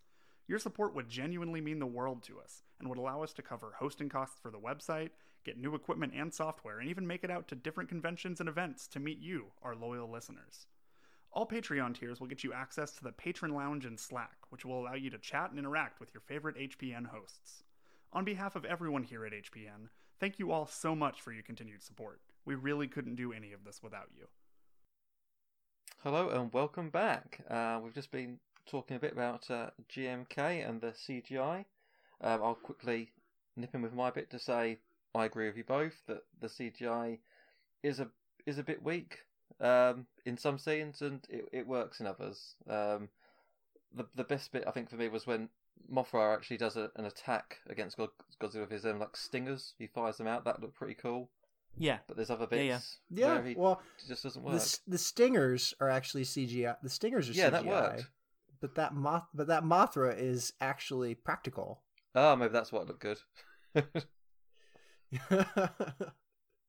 [0.49, 3.75] Your support would genuinely mean the world to us, and would allow us to cover
[3.79, 5.11] hosting costs for the website,
[5.45, 8.89] get new equipment and software, and even make it out to different conventions and events
[8.89, 10.67] to meet you, our loyal listeners.
[11.31, 14.81] All Patreon tiers will get you access to the Patron Lounge and Slack, which will
[14.81, 17.63] allow you to chat and interact with your favorite HPN hosts.
[18.13, 21.83] On behalf of everyone here at HPN, thank you all so much for your continued
[21.83, 22.21] support.
[22.45, 24.27] We really couldn't do any of this without you.
[26.03, 27.41] Hello and welcome back.
[27.51, 31.65] Uh, we've just been talking a bit about uh, GMK and the CGI.
[32.21, 33.11] Um, I'll quickly
[33.57, 34.79] nip in with my bit to say
[35.15, 37.19] I agree with you both that the CGI
[37.83, 38.09] is a
[38.47, 39.19] is a bit weak
[39.61, 42.55] um, in some scenes and it, it works in others.
[42.69, 43.09] Um,
[43.95, 45.49] the the best bit I think for me was when
[45.93, 48.09] Mothra actually does a, an attack against God,
[48.41, 49.75] Godzilla with his own like stingers.
[49.79, 50.45] He fires them out.
[50.45, 51.31] That looked pretty cool.
[51.77, 51.99] Yeah.
[52.07, 52.75] But there's other Yeah, yeah.
[52.77, 53.35] bits Yeah.
[53.35, 54.55] where he well, just doesn't work.
[54.55, 56.77] s- the stingers are actually CGI.
[56.83, 57.53] The stingers are Yeah, CGI.
[57.53, 58.07] that worked.
[58.61, 61.83] But that moth, but that Mothra is actually practical.
[62.15, 63.19] Oh, maybe that's what looked good.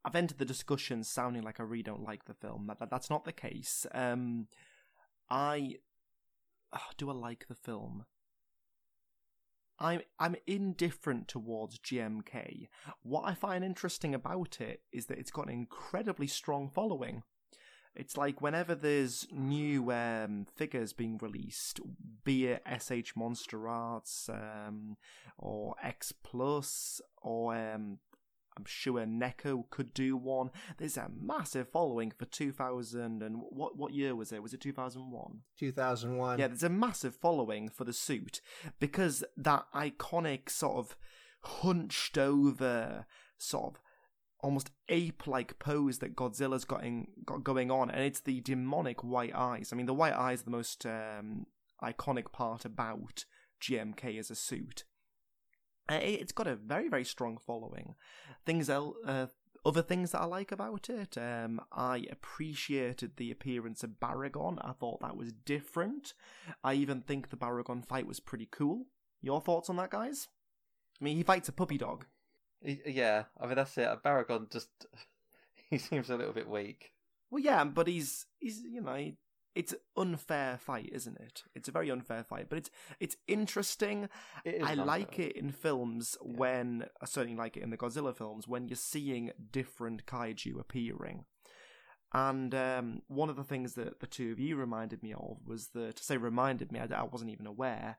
[0.04, 2.68] I've entered the discussion sounding like I really don't like the film.
[2.68, 3.86] That, that- that's not the case.
[3.94, 4.48] Um,
[5.30, 5.76] I
[6.74, 8.06] oh, do I like the film?
[9.80, 12.70] I'm I'm indifferent towards GMK.
[13.04, 17.24] What I find interesting about it is that it's got an incredibly strong following.
[17.96, 21.80] It's like whenever there's new um, figures being released,
[22.26, 24.98] be it SH Monster Arts um,
[25.38, 28.00] or X Plus or um,
[28.58, 30.50] I'm sure NECA could do one.
[30.78, 34.42] There's a massive following for 2000 and what what year was it?
[34.42, 35.40] Was it 2001?
[35.60, 36.40] 2001.
[36.40, 38.42] Yeah, there's a massive following for the suit
[38.80, 40.96] because that iconic sort of
[41.42, 43.06] hunched over
[43.38, 43.82] sort of
[44.46, 49.34] almost ape-like pose that Godzilla's got, in, got going on, and it's the demonic white
[49.34, 49.72] eyes.
[49.72, 51.48] I mean, the white eyes are the most um,
[51.82, 53.26] iconic part about
[53.62, 54.84] GMK as a suit.
[55.90, 57.96] Uh, it- It's got a very, very strong following.
[58.46, 59.28] Things el- uh,
[59.66, 64.60] other things that I like about it, um, I appreciated the appearance of Baragon.
[64.64, 66.14] I thought that was different.
[66.64, 68.86] I even think the Baragon fight was pretty cool.
[69.22, 70.28] Your thoughts on that, guys?
[71.02, 72.06] I mean, he fights a puppy dog.
[72.62, 73.88] Yeah, I mean that's it.
[74.04, 74.70] Baragon just
[75.70, 76.94] he seems a little bit weak.
[77.30, 79.12] Well, yeah, but he's he's you know
[79.56, 81.44] it's an unfair fight, isn't it?
[81.56, 84.10] It's a very unfair fight, but it's it's interesting.
[84.44, 86.38] It I like it in films Yeah.
[86.38, 91.26] when I certainly like it in the Godzilla films when you're seeing different kaiju appearing.
[92.14, 95.70] And um, one of the things that the two of you reminded me of was
[95.74, 97.98] that to say reminded me, I, I wasn't even aware.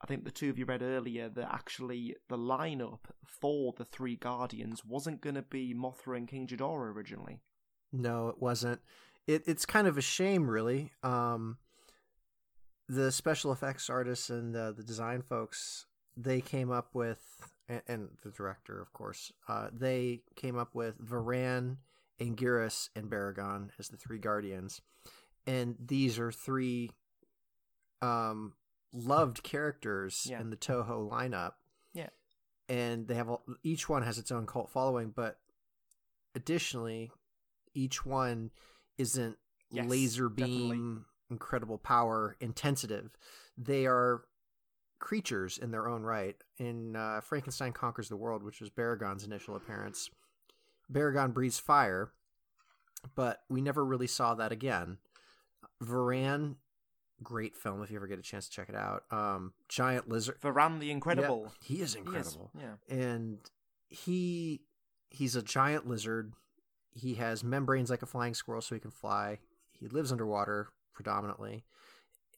[0.00, 4.16] I think the two of you read earlier that actually the lineup for the three
[4.16, 7.40] Guardians wasn't going to be Mothra and King Ghidorah originally.
[7.92, 8.80] No, it wasn't.
[9.28, 10.90] It, it's kind of a shame, really.
[11.04, 11.58] Um,
[12.88, 15.86] the special effects artists and uh, the design folks,
[16.16, 17.20] they came up with,
[17.68, 21.76] and, and the director, of course, uh, they came up with Varan
[22.20, 24.80] Anguirus, and Baragon as the three guardians.
[25.46, 26.90] And these are three
[28.02, 28.54] um,
[28.92, 30.40] loved characters Yeah.
[30.40, 31.52] in the Toho lineup.
[31.94, 32.08] Yeah.
[32.68, 35.38] And they have all, each one has its own cult following, but
[36.34, 37.12] additionally,
[37.74, 38.50] each one
[38.98, 39.36] isn't
[39.70, 40.68] Yes, laser definitely.
[40.76, 43.10] beam, incredible power, intensive.
[43.56, 44.22] They are
[44.98, 46.36] creatures in their own right.
[46.58, 50.08] In uh, Frankenstein Conquers the World, which was Baragon's initial appearance,
[50.92, 52.12] Baragon breathes fire,
[53.14, 54.96] but we never really saw that again.
[55.82, 56.56] Varan,
[57.22, 59.04] great film if you ever get a chance to check it out.
[59.10, 60.40] Um, giant lizard.
[60.40, 61.42] Varan the Incredible.
[61.44, 62.74] Yep, he is He is, incredible yeah.
[62.88, 63.38] and
[63.88, 64.62] he
[65.10, 66.32] he's a giant lizard.
[66.98, 69.38] He has membranes like a flying squirrel, so he can fly.
[69.72, 71.64] He lives underwater predominantly,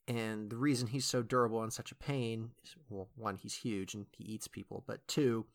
[0.07, 3.95] and the reason he's so durable and such a pain is well, one, he's huge
[3.95, 5.47] and he eats people, but two,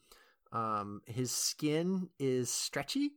[0.52, 3.12] um, his skin is stretchy.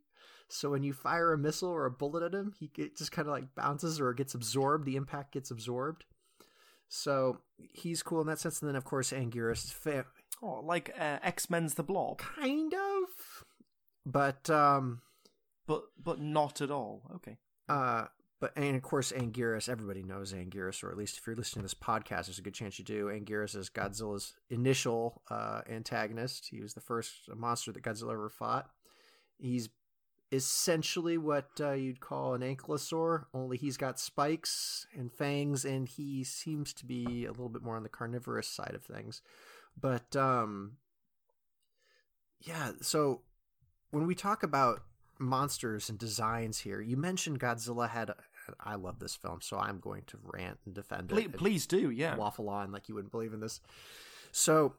[0.48, 3.28] So when you fire a missile or a bullet at him, he it just kind
[3.28, 4.84] of like bounces or gets absorbed.
[4.84, 6.04] The impact gets absorbed.
[6.88, 8.60] So he's cool in that sense.
[8.60, 10.06] And then of course Anguirus fa-
[10.42, 13.44] Oh, like uh, X Men's The Blob, kind of
[14.06, 15.02] but um
[15.68, 17.02] but but not at all.
[17.14, 17.36] Okay.
[17.68, 18.06] uh
[18.40, 21.64] but and of course Anguirus everybody knows Anguirus or at least if you're listening to
[21.64, 26.60] this podcast there's a good chance you do Anguirus is Godzilla's initial uh antagonist he
[26.60, 28.70] was the first monster that Godzilla ever fought
[29.38, 29.68] he's
[30.30, 36.22] essentially what uh, you'd call an ankylosaur only he's got spikes and fangs and he
[36.22, 39.22] seems to be a little bit more on the carnivorous side of things
[39.80, 40.72] but um
[42.42, 43.22] yeah so
[43.90, 44.82] when we talk about
[45.18, 46.80] monsters and designs here.
[46.80, 48.16] You mentioned godzilla had a,
[48.60, 51.90] i love this film so i'm going to rant and defend Please, it please do,
[51.90, 52.16] yeah.
[52.16, 53.60] waffle on like you wouldn't believe in this.
[54.32, 54.74] So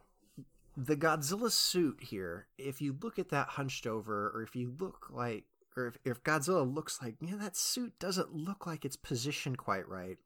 [0.78, 5.08] the godzilla suit here if you look at that hunched over or if you look
[5.12, 5.43] like
[5.75, 9.88] or if, if godzilla looks like yeah that suit doesn't look like it's positioned quite
[9.88, 10.17] right.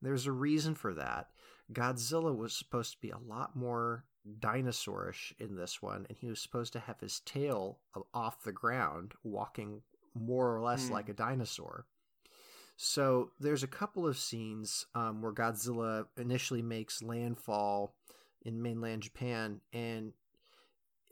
[0.00, 1.28] There's a reason for that.
[1.72, 4.04] Godzilla was supposed to be a lot more
[4.40, 7.78] dinosaurish in this one and he was supposed to have his tail
[8.14, 9.82] off the ground walking
[10.14, 10.94] more or less Hmm.
[10.94, 11.86] like a dinosaur
[12.76, 17.94] so there's a couple of scenes um, where Godzilla initially makes landfall
[18.44, 20.14] in mainland Japan, and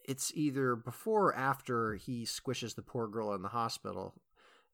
[0.05, 4.14] it's either before or after he squishes the poor girl in the hospital.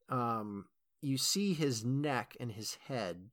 [0.09, 0.65] Um,
[1.01, 3.29] you see his neck and his head,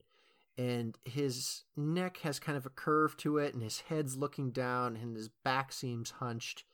[0.57, 4.97] and his neck has kind of a curve to it, and his head's looking down,
[4.97, 6.65] and his back seems hunched.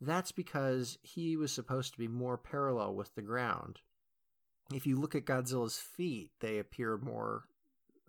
[0.00, 3.80] That's because he was supposed to be more parallel with the ground
[4.72, 7.44] if you look at Godzilla's feet, they appear more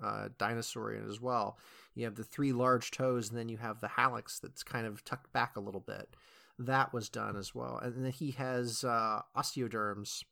[0.04, 1.58] uh, dinosaurian as well.
[1.96, 5.04] You have the three large toes, and then you have the hallux that's kind of
[5.04, 6.16] tucked back a little bit.
[6.58, 7.80] That was done as well.
[7.82, 10.24] And then he has uh, osteoderms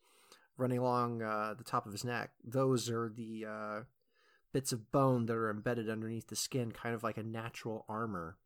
[0.56, 2.30] running along uh, the top of his neck.
[2.44, 3.80] Those are the uh,
[4.52, 8.36] bits of bone that are embedded underneath the skin, kind of like a natural armor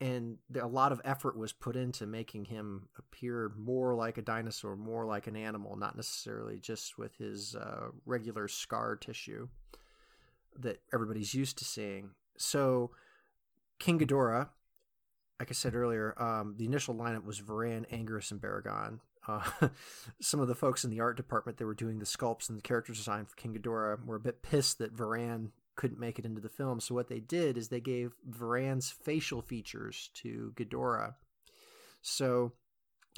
[0.00, 4.76] and a lot of effort was put into making him appear more like a dinosaur,
[4.76, 9.48] more like an animal, not necessarily just with his uh, regular scar tissue
[10.58, 12.10] that everybody's used to seeing.
[12.36, 12.90] So,
[13.78, 14.48] King Ghidorah,
[15.40, 19.00] like I said earlier, um, the initial lineup was Varan, Anguirus, and Baragon.
[19.26, 19.42] Uh,
[20.20, 22.62] some of the folks in the art department that were doing the sculpts and the
[22.62, 26.40] character design for King Ghidorah were a bit pissed that Varan couldn't make it into
[26.40, 26.80] the film.
[26.80, 31.14] So what they did is they gave Varan's facial features to Ghidorah.
[32.02, 32.52] So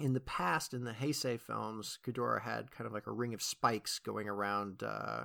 [0.01, 3.43] in the past, in the Heisei films, Ghidorah had kind of like a ring of
[3.43, 5.25] spikes going around uh,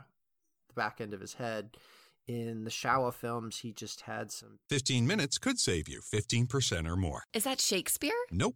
[0.68, 1.78] the back end of his head.
[2.26, 6.96] In the Showa films, he just had some 15 minutes could save you 15% or
[6.96, 7.24] more.
[7.34, 8.14] Is that Shakespeare?
[8.32, 8.56] Nope,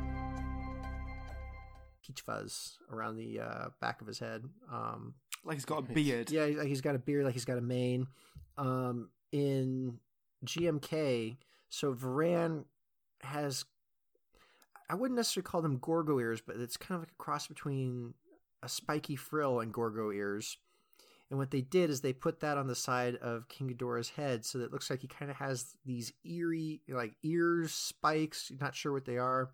[2.11, 4.43] Peach fuzz around the uh, back of his head.
[4.71, 5.13] Um,
[5.45, 6.29] Like he's got a beard.
[6.31, 8.07] yeah, like he's got a beard, like he's got a mane.
[8.57, 9.99] Um, in
[10.45, 11.37] GMK,
[11.69, 12.65] so Varan
[13.21, 13.65] has
[14.89, 18.13] I wouldn't necessarily call them Gorgo ears, but it's kind of like a cross between
[18.61, 20.57] a spiky frill and Gorgo ears.
[21.29, 24.43] And what they did is they put that on the side of King Ghidorah's head,
[24.43, 28.49] so that it looks like he kind of has these eerie, like ears, spikes.
[28.49, 29.51] You're not sure what they are,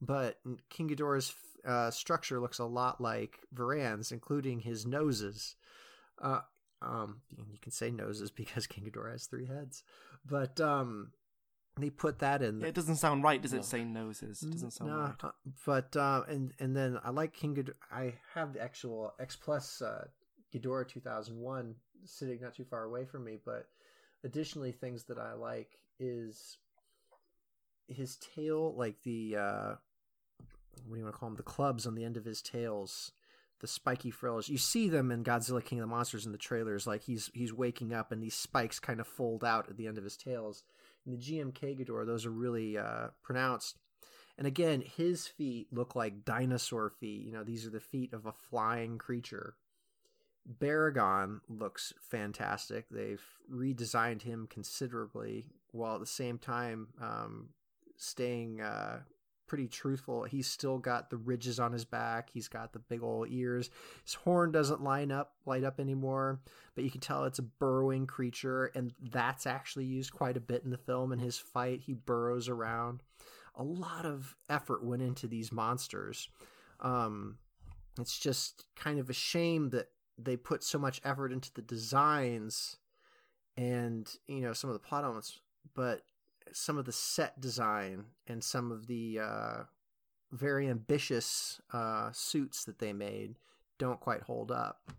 [0.00, 0.38] but
[0.70, 1.34] King Ghidorah's
[1.66, 5.56] uh, structure looks a lot like Varan's, including his noses.
[6.20, 6.40] Uh,
[6.82, 9.82] um, you can say noses because King Ghidorah has three heads,
[10.24, 11.12] but um,
[11.78, 12.62] they put that in.
[12.64, 13.64] It doesn't sound right, does it?
[13.64, 15.14] Say noses, it doesn't sound no, right.
[15.22, 15.30] uh,
[15.66, 17.74] but uh, and and then I like King Ghidorah.
[17.92, 20.06] I have the actual X Plus uh,
[20.54, 23.38] Ghidorah 2001 sitting not too far away from me.
[23.44, 23.66] But
[24.24, 26.58] additionally, things that I like is
[27.88, 29.74] his tail, like the uh,
[30.86, 31.36] what do you want to call them?
[31.36, 33.12] The clubs on the end of his tails,
[33.60, 34.48] the spiky frills.
[34.48, 36.86] You see them in Godzilla King of the Monsters in the trailers.
[36.86, 39.98] Like he's he's waking up and these spikes kind of fold out at the end
[39.98, 40.64] of his tails.
[41.06, 43.76] In the GMK Ghidorah, those are really uh, pronounced.
[44.36, 47.26] And again, his feet look like dinosaur feet.
[47.26, 49.54] You know, these are the feet of a flying creature.
[50.58, 52.86] Baragon looks fantastic.
[52.90, 57.50] They've redesigned him considerably, while at the same time um,
[57.96, 59.00] staying uh,
[59.50, 60.22] pretty truthful.
[60.22, 62.30] He's still got the ridges on his back.
[62.32, 63.68] He's got the big old ears.
[64.04, 66.38] His horn doesn't line up, light up anymore,
[66.76, 70.62] but you can tell it's a burrowing creature, and that's actually used quite a bit
[70.62, 71.10] in the film.
[71.10, 73.02] In his fight, he burrows around.
[73.56, 76.28] A lot of effort went into these monsters.
[76.78, 77.38] Um,
[77.98, 82.76] it's just kind of a shame that they put so much effort into the designs
[83.56, 85.40] and you know some of the plot elements,
[85.74, 86.02] but
[86.52, 89.62] some of the set design and some of the uh,
[90.32, 93.36] very ambitious uh, suits that they made
[93.78, 94.90] don't quite hold up.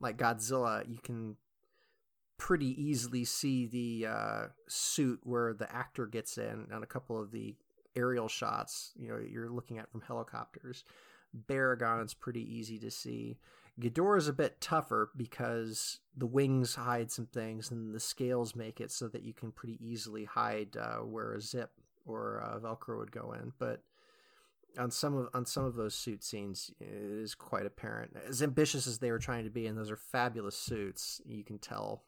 [0.00, 1.36] Like Godzilla, you can
[2.38, 7.32] pretty easily see the uh, suit where the actor gets in on a couple of
[7.32, 7.56] the
[7.96, 8.92] aerial shots.
[8.96, 10.84] You know, you're looking at from helicopters.
[11.48, 13.38] Baragon's pretty easy to see.
[13.80, 18.90] Ghidorah's a bit tougher because the wings hide some things and the scales make it
[18.90, 21.70] so that you can pretty easily hide uh, where a zip
[22.04, 23.52] or a Velcro would go in.
[23.58, 23.82] But
[24.78, 28.16] on some of on some of those suit scenes, it is quite apparent.
[28.28, 31.58] As ambitious as they were trying to be, and those are fabulous suits, you can
[31.58, 32.04] tell.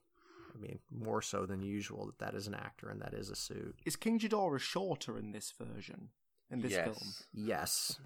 [0.53, 3.37] I mean, more so than usual that that is an actor and that is a
[3.37, 3.77] suit.
[3.87, 6.09] Is King Ghidorah shorter in this version?
[6.51, 6.85] In this yes.
[6.85, 7.13] film?
[7.33, 8.01] Yes.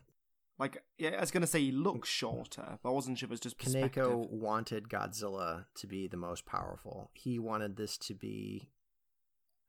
[0.59, 2.13] Like, yeah, I was gonna say he looks mm.
[2.13, 4.05] shorter, but I wasn't sure if it was just perspective.
[4.05, 7.11] Kaneko wanted Godzilla to be the most powerful.
[7.13, 8.71] He wanted this to be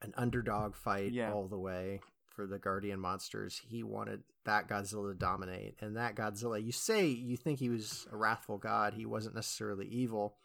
[0.01, 1.33] an underdog fight Yeah.
[1.33, 3.61] all the way for the Guardian monsters.
[3.65, 5.75] He wanted that Godzilla to dominate.
[5.79, 9.87] And that Godzilla, you say you think he was a wrathful god, he wasn't necessarily
[9.87, 10.35] evil.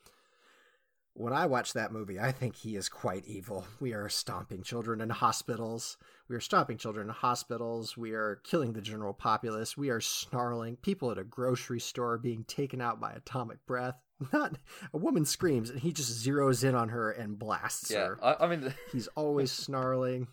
[1.15, 3.67] When I watch that movie, I think he is quite evil.
[3.81, 5.99] We are stomping children in hospitals.
[6.29, 7.97] We are stomping children in hospitals.
[7.97, 9.77] We are killing the general populace.
[9.77, 10.77] We are snarling.
[10.77, 13.97] People at a grocery store are being taken out by atomic breath.
[14.33, 14.59] Not
[14.95, 18.19] a woman screams, and he just zeroes in on her and blasts Yeah, her.
[18.23, 20.29] I, I mean, He's always snarling.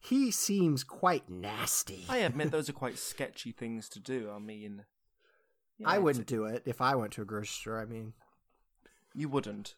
[0.00, 2.04] He seems quite nasty.
[2.08, 4.30] I admit those are quite sketchy things to do.
[4.34, 4.84] I mean,
[5.78, 7.80] yeah, I wouldn't do it if I went to a grocery store.
[7.80, 8.12] I mean,
[9.14, 9.74] You wouldn't.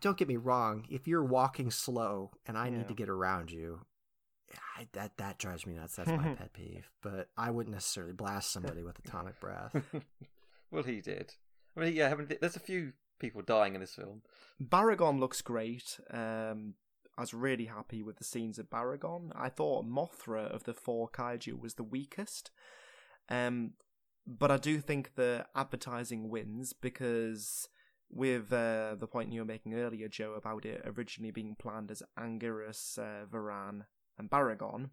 [0.00, 0.86] Don't get me wrong.
[0.90, 2.78] If you're walking slow and I Yeah.
[2.78, 3.80] need to get around you,
[4.76, 5.96] I, that that drives me nuts.
[5.96, 6.90] That's my pet peeve.
[7.02, 9.74] But I wouldn't necessarily blast somebody with atomic breath.
[10.70, 11.34] well, he did.
[11.76, 14.22] I mean, yeah, haven't, there's a few people dying in this film.
[14.62, 16.00] Baragon looks great.
[16.10, 16.74] Um,
[17.16, 19.30] I was really happy with the scenes of Baragon.
[19.34, 22.50] I thought Mothra of the four kaiju was the weakest.
[23.28, 23.72] Um,
[24.26, 27.68] but I do think the advertising wins because
[28.10, 32.02] with uh, the point you were making earlier, Joe, about it originally being planned as
[32.18, 33.82] Anguirus, uh, Varan,
[34.18, 34.90] and Baragon,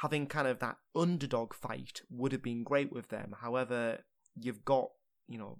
[0.00, 3.34] having kind of that underdog fight would have been great with them.
[3.40, 4.04] However,
[4.34, 4.90] you've got,
[5.28, 5.58] you know,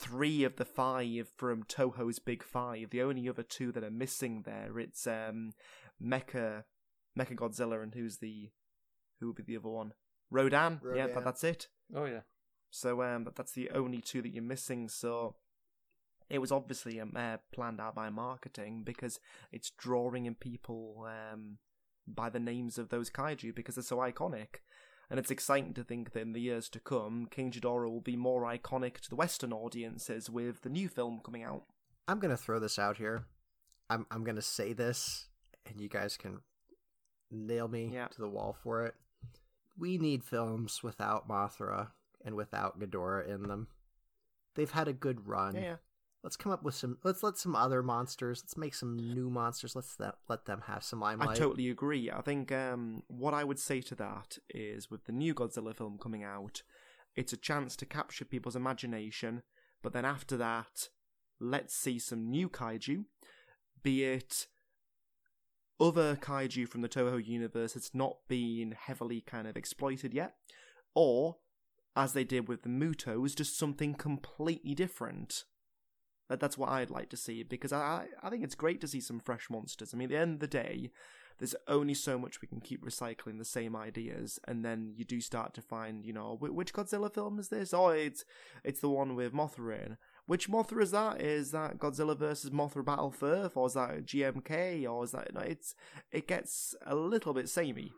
[0.00, 2.90] three of the five from Toho's Big Five.
[2.90, 5.52] The only other two that are missing there, it's um,
[6.02, 6.64] Mecha,
[7.18, 8.50] Mecha Godzilla, and who's the,
[9.20, 9.92] who would be the other one?
[10.30, 10.80] Rodan.
[10.94, 11.68] Yeah, that, that's it.
[11.94, 12.20] Oh yeah,
[12.70, 14.88] So um, but that's the only two that you're missing.
[14.88, 15.36] So
[16.30, 19.18] it was obviously um, uh, planned out by marketing because
[19.52, 21.58] it's drawing in people um,
[22.06, 24.60] by the names of those kaiju because they're so iconic.
[25.10, 28.16] And it's exciting to think that in the years to come, King Ghidorah will be
[28.16, 31.62] more iconic to the Western audiences with the new film coming out.
[32.06, 33.24] I'm gonna throw this out here.
[33.88, 35.28] I'm I'm gonna say this,
[35.64, 36.40] and you guys can
[37.30, 38.08] nail me Yeah.
[38.08, 38.94] to the wall for it.
[39.78, 41.88] We need films without Mothra
[42.24, 43.68] and without Ghidorah in them.
[44.56, 45.54] They've had a good run.
[45.54, 45.76] Yeah, yeah.
[46.28, 46.98] Let's come up with some.
[47.04, 48.42] Let's let some other monsters.
[48.44, 49.74] Let's make some new monsters.
[49.74, 51.30] Let's that, let them have some limelight.
[51.30, 52.10] I totally agree.
[52.10, 55.96] I think um, what I would say to that is with the new Godzilla film
[55.96, 56.60] coming out,
[57.16, 59.42] it's a chance to capture people's imagination,
[59.82, 60.90] but then after that,
[61.40, 63.06] let's see some new kaiju,
[63.82, 64.48] be it
[65.80, 70.34] other kaiju from the Toho universe that's not been heavily kind of exploited yet,
[70.94, 71.36] or
[71.96, 75.44] as they did with the Mutos, just something completely different.
[76.28, 79.00] That that's what I'd like to see because I I think it's great to see
[79.00, 79.94] some fresh monsters.
[79.94, 80.90] I mean, at the end of the day,
[81.38, 85.20] there's only so much we can keep recycling the same ideas, and then you do
[85.20, 87.72] start to find, you know, which Godzilla film is this?
[87.72, 88.24] Oh, it's
[88.64, 89.96] it's the one with Mothra in.
[90.26, 91.22] Which Mothra is that?
[91.22, 95.32] Is that Godzilla versus Mothra Battle for Earth, or is that GMK, or is that?
[95.32, 95.74] No, it's
[96.10, 97.92] it gets a little bit samey.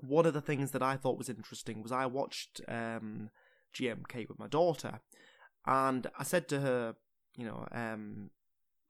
[0.00, 3.30] One of the things that I thought was interesting was I watched um,
[3.74, 5.00] GMK with my daughter,
[5.66, 6.94] and I said to her,
[7.36, 8.30] you know, um,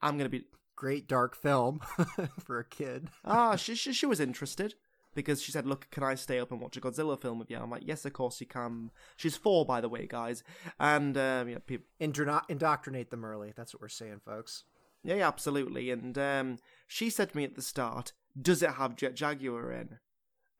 [0.03, 0.45] I'm going to be
[0.77, 1.81] great dark film
[2.45, 3.09] for a kid.
[3.24, 4.74] ah, she, she she was interested
[5.14, 7.57] because she said, "Look, can I stay up and watch a Godzilla film with you?"
[7.59, 10.45] I'm like, "Yes, of course you can." She's four, by the way, guys,
[10.79, 13.53] and um, yeah, people Indro- indoctrinate them early.
[13.57, 14.64] That's what we're saying, folks.
[15.03, 15.91] Yeah, yeah, absolutely.
[15.91, 19.99] And um, she said to me at the start, "Does it have Jet Jaguar in?"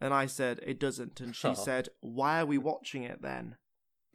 [0.01, 1.55] And I said, "It doesn't." And she Oh.
[1.69, 3.57] said, "Why are we watching it then?"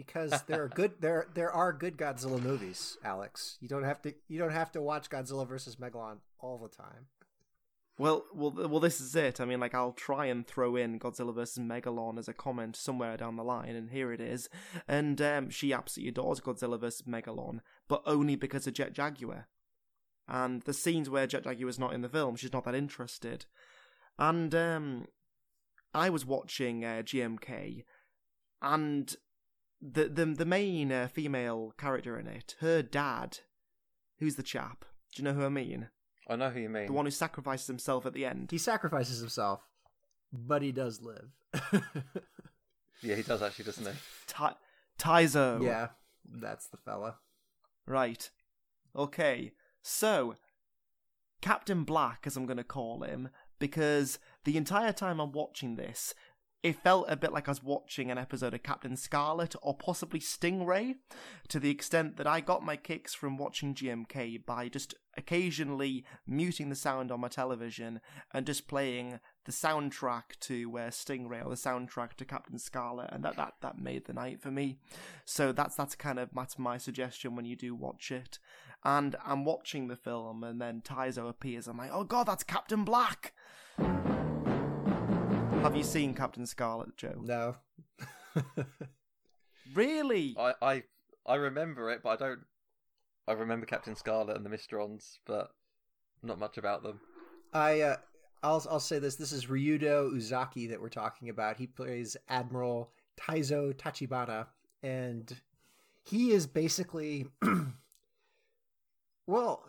[0.06, 3.58] Because there are good there there are good Godzilla movies, Alex.
[3.62, 7.08] You don't have to you don't have to watch Godzilla versus Megalon all the time.
[7.98, 8.80] Well, well, well.
[8.80, 9.40] This is it.
[9.40, 13.16] I mean, like, I'll try and throw in Godzilla vs Megalon as a comment somewhere
[13.16, 14.50] down the line, and here it is.
[14.88, 19.48] And um, she absolutely adores Godzilla vs Megalon, but only because of Jet Jaguar.
[20.28, 23.46] And the scenes where Jet Jaguar Jaguar's not in the film, she's not that interested.
[24.18, 25.06] And um,
[25.94, 27.84] I was watching uh, GMK,
[28.64, 29.16] and
[29.82, 33.40] the the the main uh, female character in it, her dad,
[34.20, 34.86] who's the chap?
[35.16, 35.90] Do you know who I mean?
[36.28, 36.86] I know who you mean.
[36.88, 38.52] The one who sacrifices himself at the end.
[38.52, 39.62] He sacrifices himself,
[40.32, 41.32] but he does live.
[43.04, 43.94] Yeah, he does actually, doesn't he?
[44.28, 44.56] Ty-
[45.00, 45.62] Taizo.
[45.64, 45.88] yeah,
[46.24, 47.16] that's the fella.
[47.88, 48.30] Right.
[48.96, 49.54] Okay.
[49.82, 50.36] So,
[51.42, 56.14] Captain Black, as I'm going to call him, because the entire time I'm watching this,
[56.64, 60.20] it felt a bit like I was watching an episode of Captain Scarlet or possibly
[60.20, 60.96] Stingray,
[61.48, 66.70] to the extent that I got my kicks from watching GMK by just occasionally muting
[66.70, 68.00] the sound on my television
[68.32, 73.26] and just playing the soundtrack to uh, Stingray or the soundtrack to Captain Scarlet, and
[73.26, 74.78] that, that, that made the night for me.
[75.26, 78.38] So that's that's kind of that's my suggestion when you do watch it.
[78.84, 81.68] And I'm watching the film, and then Taizo appears.
[81.68, 83.34] I'm like, oh god, that's Captain Black.
[85.62, 87.22] Have you seen Captain Scarlet, Joe?
[87.22, 87.56] No.
[89.74, 90.36] Really?
[90.38, 90.84] I, I
[91.26, 92.40] I remember it, but I don't.
[93.28, 95.52] I remember Captain Scarlet and the Mysterons, but
[96.24, 97.00] not much about them.
[97.54, 97.98] I uh,
[98.44, 99.16] I'll I'll say this.
[99.16, 101.56] This is Ryudo Uzaki that we're talking about.
[101.58, 104.48] He plays Admiral Taizo Tachibana,
[104.84, 105.34] and
[106.04, 107.28] he is basically
[109.28, 109.64] well,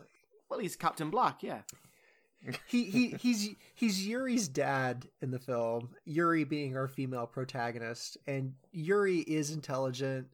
[0.49, 1.61] Well, he's Captain Black, yeah.
[2.67, 5.89] He, he he's he's Yuri's dad in the film.
[6.05, 10.27] Yuri being our female protagonist, and Yuri is intelligent.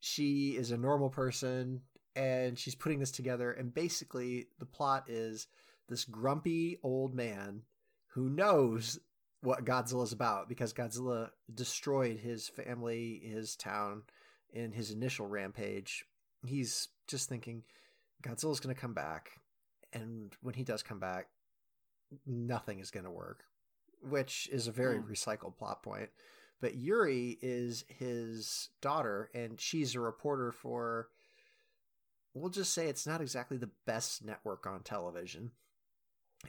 [0.00, 1.82] She is a normal person,
[2.16, 3.52] and she's putting this together.
[3.52, 5.46] And basically, the plot is
[5.88, 7.62] this grumpy old man
[8.08, 8.98] who knows
[9.42, 14.02] what Godzilla's about because Godzilla destroyed his family, his town,
[14.52, 16.04] in his initial rampage.
[16.46, 17.64] He's just thinking
[18.22, 19.32] Godzilla's going to come back,
[19.92, 21.26] and when he does come back,
[22.26, 23.44] nothing is going to work,
[24.02, 25.10] which is a very Hmm.
[25.10, 26.10] recycled plot point.
[26.60, 31.08] But Yuri is his daughter, and she's a reporter for,
[32.34, 35.50] we'll just say it's not exactly the best network on television.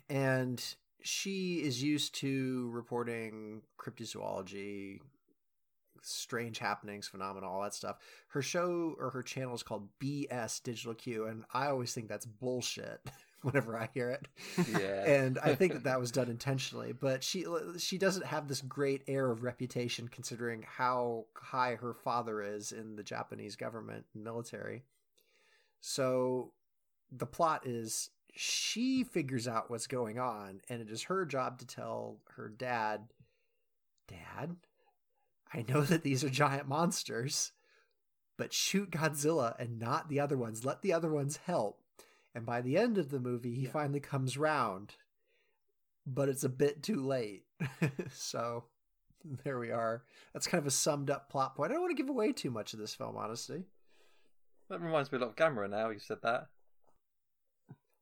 [0.10, 0.64] And
[1.02, 5.00] she is used to reporting cryptozoology,
[6.02, 7.98] strange happenings, phenomena, all that stuff.
[8.30, 12.26] Her show or her channel is called BS Digital Q, and I always think that's
[12.26, 13.02] bullshit
[13.44, 14.28] whenever I hear it.
[14.70, 15.04] Yeah.
[15.06, 16.94] and I think that that was done intentionally.
[16.94, 17.46] But she
[17.78, 22.96] she doesn't have this great air of reputation considering how high her father is in
[22.96, 24.84] the Japanese government and military.
[25.82, 26.54] So
[27.12, 31.68] the plot is she figures out what's going on, and it is her job to
[31.68, 33.10] tell her dad,
[34.08, 34.56] Dad,
[35.54, 37.52] I know that these are giant monsters,
[38.38, 40.66] but shoot Godzilla and not the other ones.
[40.66, 41.83] Let the other ones help.
[42.36, 44.96] And by the end of the movie, he finally comes round,
[46.06, 47.44] but it's a bit too late.
[48.12, 48.66] so
[49.44, 50.04] there we are.
[50.34, 51.72] That's kind of a summed up plot point.
[51.72, 53.64] I don't want to give away too much of this film, honestly.
[54.70, 55.90] That reminds me a lot of Gamera now.
[55.90, 56.48] You said that.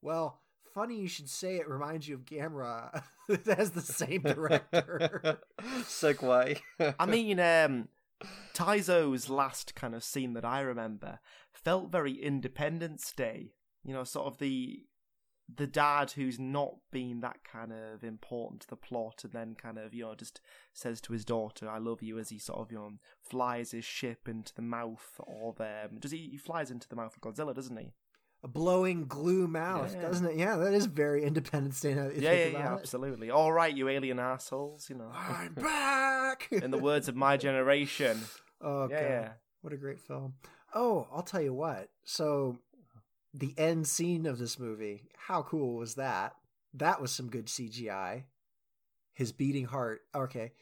[0.01, 0.41] Well,
[0.73, 3.03] funny you should say it reminds you of Gamera.
[3.29, 5.39] it has the same director.
[5.81, 6.59] segue.
[6.99, 7.89] I mean, um,
[8.53, 11.19] Taizo's last kind of scene that I remember
[11.53, 13.51] felt very Independence Day.
[13.83, 14.83] You know, sort of the
[15.53, 19.77] the dad who's not been that kind of important to the plot, and then kind
[19.77, 20.39] of you know just
[20.73, 23.83] says to his daughter, "I love you," as he sort of you know flies his
[23.85, 26.29] ship into the mouth of um, does he?
[26.31, 27.93] He flies into the mouth of Godzilla, doesn't he?
[28.43, 30.01] a blowing glue mouth, Yeah.
[30.01, 30.35] doesn't it?
[30.35, 31.93] Yeah, that is very Independence Day.
[31.93, 32.79] now Yeah, think yeah, about yeah, it.
[32.79, 33.29] absolutely.
[33.29, 34.89] All right, you alien assholes.
[34.89, 36.47] You know, I'm back.
[36.51, 38.19] in the words of my generation.
[38.61, 39.31] oh Yeah, god, yeah.
[39.61, 40.33] what a great film!
[40.73, 41.89] Oh, I'll tell you what.
[42.03, 42.57] So,
[43.33, 46.35] the end scene of this movie, how cool was that?
[46.73, 48.23] That was some good CGI.
[49.13, 50.01] His beating heart.
[50.15, 50.53] Okay,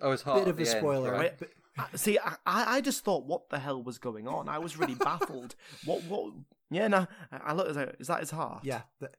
[0.00, 0.44] oh, it's hard.
[0.44, 1.12] bit of a spoiler.
[1.12, 1.38] right?
[1.38, 1.50] but-
[1.96, 4.48] See, I, I I just thought, what the hell was going on?
[4.48, 5.56] I was really baffled.
[5.84, 6.32] what, what?
[6.70, 7.08] Yeah, no.
[7.32, 7.76] I I looked.
[7.76, 8.60] at it, Is that his heart?
[8.64, 9.10] yeah, the,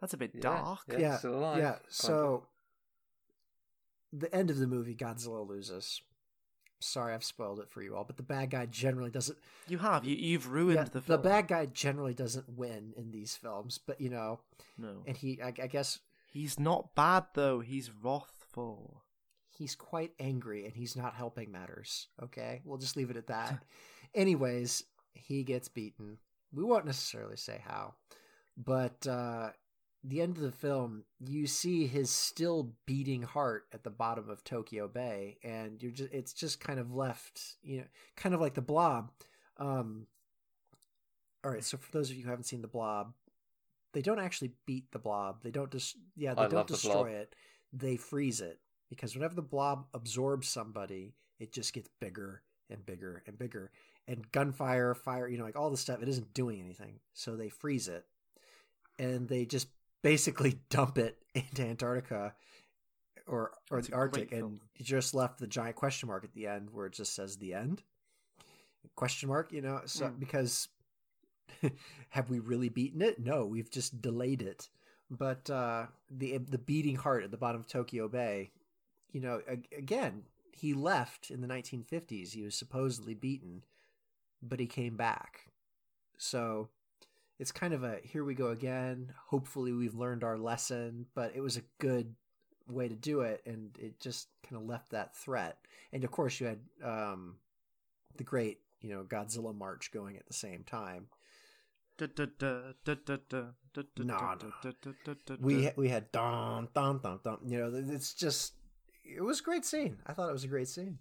[0.00, 0.78] that's a bit Yeah, dark.
[0.88, 1.18] yeah.
[1.24, 1.76] yeah, yeah.
[1.88, 2.46] So,
[4.12, 6.02] the end of the movie, Godzilla loses.
[6.84, 9.38] Sorry, I've spoiled it for you all, but the bad guy generally doesn't.
[9.68, 10.04] You have.
[10.04, 11.22] You, you've ruined yeah, the film.
[11.22, 14.40] The bad guy generally doesn't win in these films, but you know,
[14.76, 15.02] No.
[15.06, 17.60] and he, I, I guess, He's not bad though.
[17.60, 19.02] He's wrathful.
[19.48, 22.08] he's quite angry and he's not helping matters.
[22.22, 23.62] Okay, we'll just leave it at that.
[24.14, 24.82] Anyways,
[25.14, 26.18] he gets beaten.
[26.52, 27.94] We won't necessarily say how,
[28.56, 29.50] but uh,
[30.04, 34.44] the end of the film, you see his still beating heart at the bottom of
[34.44, 37.84] Tokyo Bay, and you're just it's just kind of left, you know,
[38.14, 39.10] kind of like the Blob.
[39.56, 40.06] Um,
[41.42, 43.14] all right, so for those of you who haven't seen the Blob,
[43.94, 45.42] they don't actually beat the Blob.
[45.42, 47.34] They don't just yeah, they I don't love the destroy it.
[47.72, 53.22] They freeze it because whenever the Blob absorbs somebody, it just gets bigger and bigger
[53.26, 53.70] and bigger.
[54.06, 57.00] And gunfire, fire, you know, like all the stuff, it isn't doing anything.
[57.14, 58.04] So they freeze it,
[58.98, 59.68] and they just
[60.04, 62.34] basically dump it into Antarctica
[63.26, 66.46] or or It's the Arctic, and you just left the giant question mark at the
[66.46, 67.82] end where it just says the end
[68.94, 69.50] question mark.
[69.52, 70.20] You know, so Mm.
[70.20, 70.68] because
[72.10, 73.18] have we really beaten it?
[73.18, 74.68] No, we've just delayed it.
[75.10, 78.50] But uh, the the beating heart at the bottom of Tokyo Bay,
[79.12, 82.32] you know, a- again, he left in the 1950s.
[82.32, 83.64] He was supposedly beaten,
[84.42, 85.46] but he came back.
[86.18, 86.68] So
[87.38, 89.12] it's kind of a here we go again.
[89.26, 92.14] Hopefully, we've learned our lesson, but it was a good
[92.68, 95.58] way to do it, and it just kind of left that threat.
[95.92, 97.36] And of course, you had um,
[98.16, 101.06] the great, you know, Godzilla march going at the same time.
[101.96, 104.52] Da, da, da, da, da, da, da, da, No, da, no.
[104.62, 105.70] da, da, da, da, we da.
[105.76, 107.38] we had dum dum dum dum.
[107.46, 108.54] You know, it's just
[109.04, 109.98] it was a great scene.
[110.06, 110.98] I thought it was a great scene.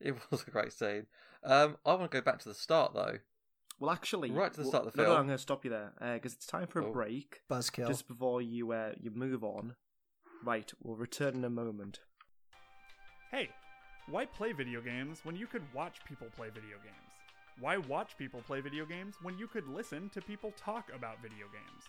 [0.00, 1.06] It was a great scene.
[1.42, 3.18] Um, I want to go back to the start though.
[3.78, 5.16] Well, actually, Right to the well- start of the no, no.
[5.16, 6.92] I'm going to stop you there because it's time for a Oh.
[6.92, 7.42] break.
[7.50, 7.86] Buzzkill.
[7.86, 9.74] Just before you uh, you move on,
[10.42, 10.72] right?
[10.82, 12.00] We'll return in a moment.
[13.30, 13.50] Hey,
[14.08, 16.96] why play video games when you could watch people play video games?
[17.60, 21.46] Why watch people play video games when you could listen to people talk about video
[21.52, 21.84] games?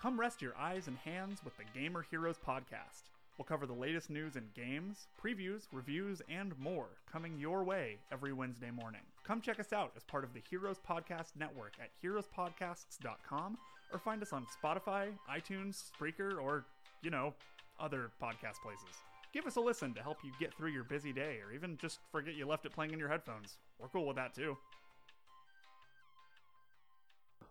[0.00, 3.10] Come rest your eyes and hands with the Gamer Heroes podcast.
[3.36, 8.32] We'll cover the latest news in games, previews, reviews, and more coming your way every
[8.32, 9.02] Wednesday morning.
[9.28, 13.58] Come check us out as part of the Heroes Podcast Network at heroespodcasts.com
[13.92, 16.64] or find us on Spotify, iTunes, Spreaker, or,
[17.02, 17.34] you know,
[17.78, 18.96] other podcast places.
[19.34, 21.98] Give us a listen to help you get through your busy day or even just
[22.10, 23.58] forget you left it playing in your headphones.
[23.78, 24.56] We're cool with that too.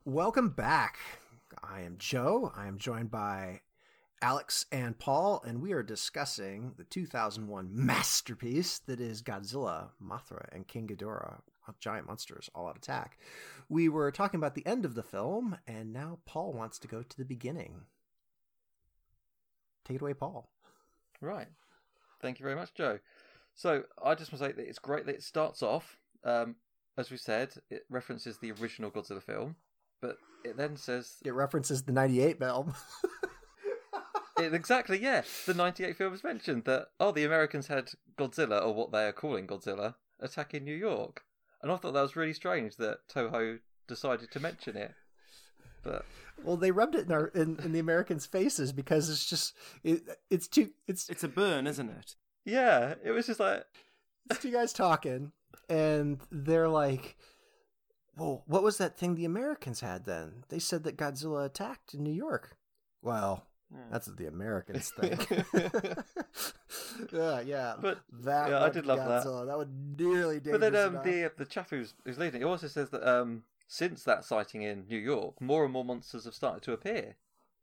[0.03, 0.97] Welcome back.
[1.61, 2.51] I am Joe.
[2.55, 3.61] I am joined by
[4.23, 10.67] Alex and Paul, and we are discussing the 2001 masterpiece that is Godzilla, Mothra, and
[10.67, 11.41] King Ghidorah,
[11.79, 13.17] giant monsters, all out attack.
[13.69, 17.03] We were talking about the end of the film, and now Paul wants to go
[17.03, 17.81] to the beginning.
[19.85, 20.49] Take it away, Paul.
[21.21, 21.47] Right.
[22.21, 22.99] Thank you very much, Joe.
[23.55, 25.97] So I just want to say that it's great that it starts off.
[26.23, 26.55] Um,
[26.97, 29.55] as we said, it references the original Godzilla film,
[30.01, 32.73] but it then says It references the 98 film.
[34.39, 35.23] it, exactly, yeah.
[35.45, 39.13] The '98 film is mentioned that oh, the Americans had Godzilla, or what they are
[39.13, 41.23] calling Godzilla, attacking New York,
[41.61, 44.93] and I thought that was really strange that Toho decided to mention it.
[45.83, 46.05] But
[46.43, 50.03] well, they rubbed it in our in, in the Americans' faces because it's just it,
[50.29, 52.15] it's too it's It's a burn, isn't it?
[52.45, 53.63] yeah, it was just like
[54.29, 55.31] it's two guys talking,
[55.69, 57.15] and they're like,
[58.17, 60.43] "Well, what was that thing the Americans had then?
[60.49, 62.57] They said that Godzilla attacked in New York."
[63.01, 63.79] Well, Yeah.
[63.91, 65.29] that's what the Americans think.
[67.11, 67.73] yeah, yeah.
[67.79, 69.23] But- that yeah, I would did be love that.
[69.25, 69.45] Godzilla.
[69.47, 72.89] That would nearly But then um, the the chap who's, who's leading it also says
[72.91, 76.73] that um, since that sighting in New York, more and more monsters have started to
[76.73, 77.15] appear.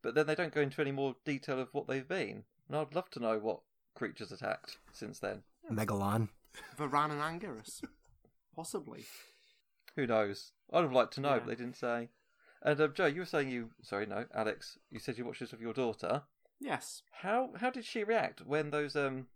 [0.03, 2.45] But then they don't go into any more detail of what they've been.
[2.69, 3.61] And I'd love to know what
[3.95, 5.43] creatures attacked since then.
[5.73, 6.29] Megalon.
[6.79, 7.83] Varan and Anguirus.
[8.55, 9.05] Possibly.
[9.97, 10.53] Who knows?
[10.73, 11.39] I'd have liked to know, Yeah.
[11.39, 12.11] but they didn't say.
[12.65, 15.53] And um, Joe, you were saying you sorry, no, Alex, you said you watched this
[15.53, 16.23] with your daughter.
[16.61, 17.03] Yes.
[17.23, 19.27] How how did she react when those um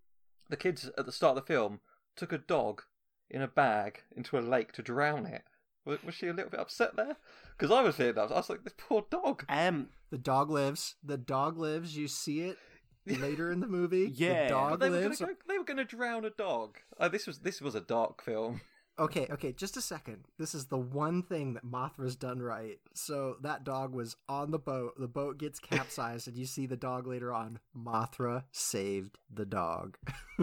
[0.48, 1.80] the kids at the start of the film
[2.16, 2.82] took a dog
[3.30, 5.42] in a bag into a lake to drown it?
[5.84, 7.16] Was, was she a little bit upset there?
[7.56, 8.30] Because I was feeling that.
[8.32, 9.44] I was like, this poor dog.
[9.48, 10.94] Um, The dog lives.
[11.04, 11.96] The dog lives.
[11.96, 12.56] You see it
[13.06, 14.10] later in the movie.
[14.14, 14.44] Yeah.
[14.44, 15.20] the dog But they were, lives.
[15.20, 16.76] gonna go, they were going to drown a dog.
[17.00, 18.60] Oh, this was this was a dark film.
[18.98, 20.24] Okay, okay, just a second.
[20.38, 22.78] This is the one thing that Mothra's done right.
[22.94, 24.94] So that dog was on the boat.
[24.98, 27.60] The boat gets capsized, and you see the dog later on.
[27.76, 29.98] Mothra saved the dog.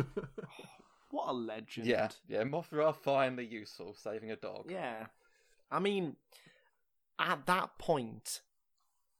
[1.11, 1.87] what a legend.
[1.87, 2.43] Yeah, yeah.
[2.43, 4.67] Mothra are finally useful, saving a dog.
[4.69, 5.07] Yeah.
[5.69, 6.15] I mean,
[7.19, 8.41] at that point,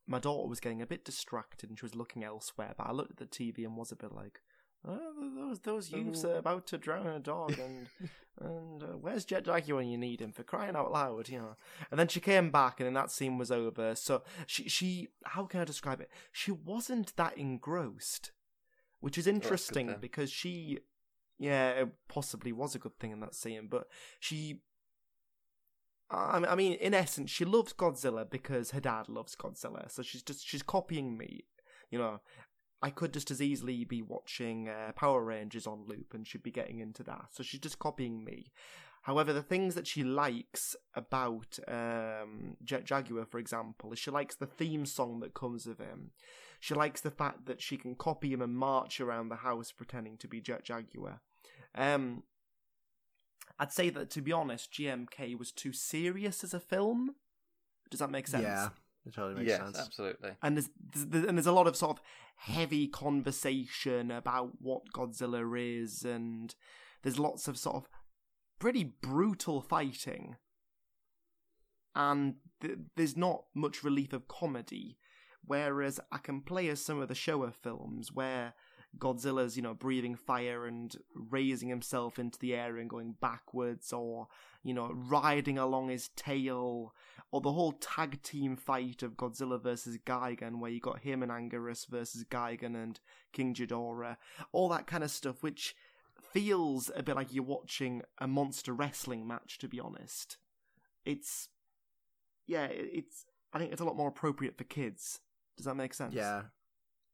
[0.08, 3.12] my daughter was getting a bit distracted and she was looking elsewhere, but I looked
[3.12, 4.40] at the TV and was a bit like,
[4.88, 7.88] oh, those those youths are about to drown a dog, and
[8.40, 11.56] and uh, where's Jet Jaguar when you need him for crying out loud, you know?
[11.90, 13.96] And then she came back, and then that scene was over.
[13.96, 16.10] So she she how can I describe it?
[16.32, 18.32] She wasn't that engrossed,
[19.00, 19.98] which is interesting then.
[20.02, 20.80] because she,
[21.38, 23.88] yeah, it possibly was a good thing in that scene, but
[24.20, 24.62] she
[26.10, 29.90] I I mean, in essence, she loves Godzilla because her dad loves Godzilla.
[29.92, 31.46] So she's just she's copying me.
[31.90, 32.22] You know,
[32.82, 36.52] I could just as easily be watching uh, Power Rangers on loop and she'd be
[36.52, 37.28] getting into that.
[37.32, 38.52] So she's just copying me.
[39.04, 44.36] However, the things that she likes about um, Jet Jaguar, for example, is she likes
[44.36, 46.12] the theme song that comes of him.
[46.60, 50.18] She likes the fact that she can copy him and march around the house pretending
[50.18, 51.22] to be Jet Jaguar.
[51.76, 52.24] Um,
[53.60, 57.16] I'd say that to be honest, GMK was too serious as a film.
[57.92, 58.44] Does that make sense?
[58.44, 58.70] Yeah,
[59.06, 59.80] it totally makes yes, sense.
[59.80, 60.32] absolutely.
[60.42, 62.04] And there's, there's and there's a lot of sort of
[62.38, 66.54] heavy conversation about what Godzilla is, and
[67.04, 67.90] there's lots of sort of
[68.60, 70.38] pretty brutal fighting,
[71.94, 74.98] and th- there's not much relief of comedy.
[75.48, 78.56] Whereas I can play as some of the Showa films where
[78.98, 84.28] Godzilla's, you know, breathing fire and raising himself into the air and going backwards, or,
[84.64, 86.94] you know, riding along his tail,
[87.32, 91.32] or the whole tag team fight of Godzilla versus Gigan, where you got him and
[91.32, 93.00] Anguirus versus Gigan and
[93.34, 94.18] King Ghidorah,
[94.52, 95.76] all that kind of stuff, which
[96.32, 100.38] feels a bit like you're watching a monster wrestling match, to be honest.
[101.06, 101.50] It's,
[102.48, 105.20] yeah, it's, I think it's a lot more appropriate for kids.
[105.56, 106.14] Does that make sense?
[106.14, 106.44] Yeah,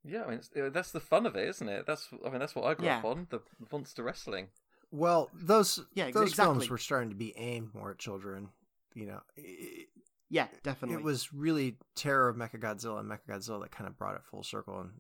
[0.03, 1.85] Yeah, I mean, it's, uh, that's the fun of it, isn't it?
[1.85, 3.41] That's I mean, that's what I grew up on the
[3.71, 4.47] monster wrestling.
[4.91, 6.53] Well, those Yeah, ex- those exactly.
[6.55, 8.49] films were starting to be aimed more at children.
[8.93, 9.87] You know, it,
[10.29, 10.97] Yeah, definitely.
[10.97, 14.81] it was really Terror of Mechagodzilla and Mechagodzilla that kind of brought it full circle.
[14.81, 14.91] And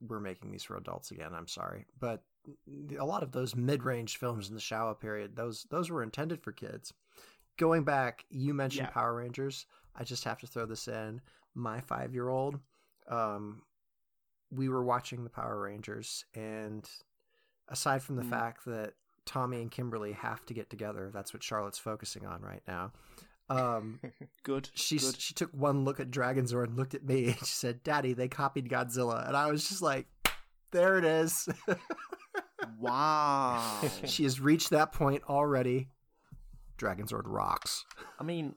[0.00, 1.34] we're making these for adults again.
[1.34, 2.22] I'm sorry, but
[2.98, 6.52] a lot of those mid-range films in the Showa period, those those were intended for
[6.52, 6.92] kids.
[7.56, 8.92] Going back, you mentioned Yeah.
[8.92, 9.66] Power Rangers.
[9.94, 11.20] I just have to throw this in.
[11.54, 12.60] My five-year-old,
[13.08, 13.62] um,
[14.50, 16.88] we were watching the Power Rangers, and
[17.68, 18.30] aside from the Mm.
[18.30, 18.94] fact that
[19.24, 22.92] Tommy and Kimberly have to get together, that's what Charlotte's focusing on right now.
[23.48, 24.00] Um,
[24.44, 24.70] good.
[24.74, 25.20] she good.
[25.20, 28.28] she took one look at Dragonzord and looked at me and she said, "Daddy, they
[28.28, 30.06] copied Godzilla," and I was just like,
[30.72, 31.48] "There it is."
[32.78, 33.80] Wow.
[34.04, 35.88] she has reached that point already.
[36.78, 37.84] Dragonzord rocks.
[38.20, 38.54] I mean,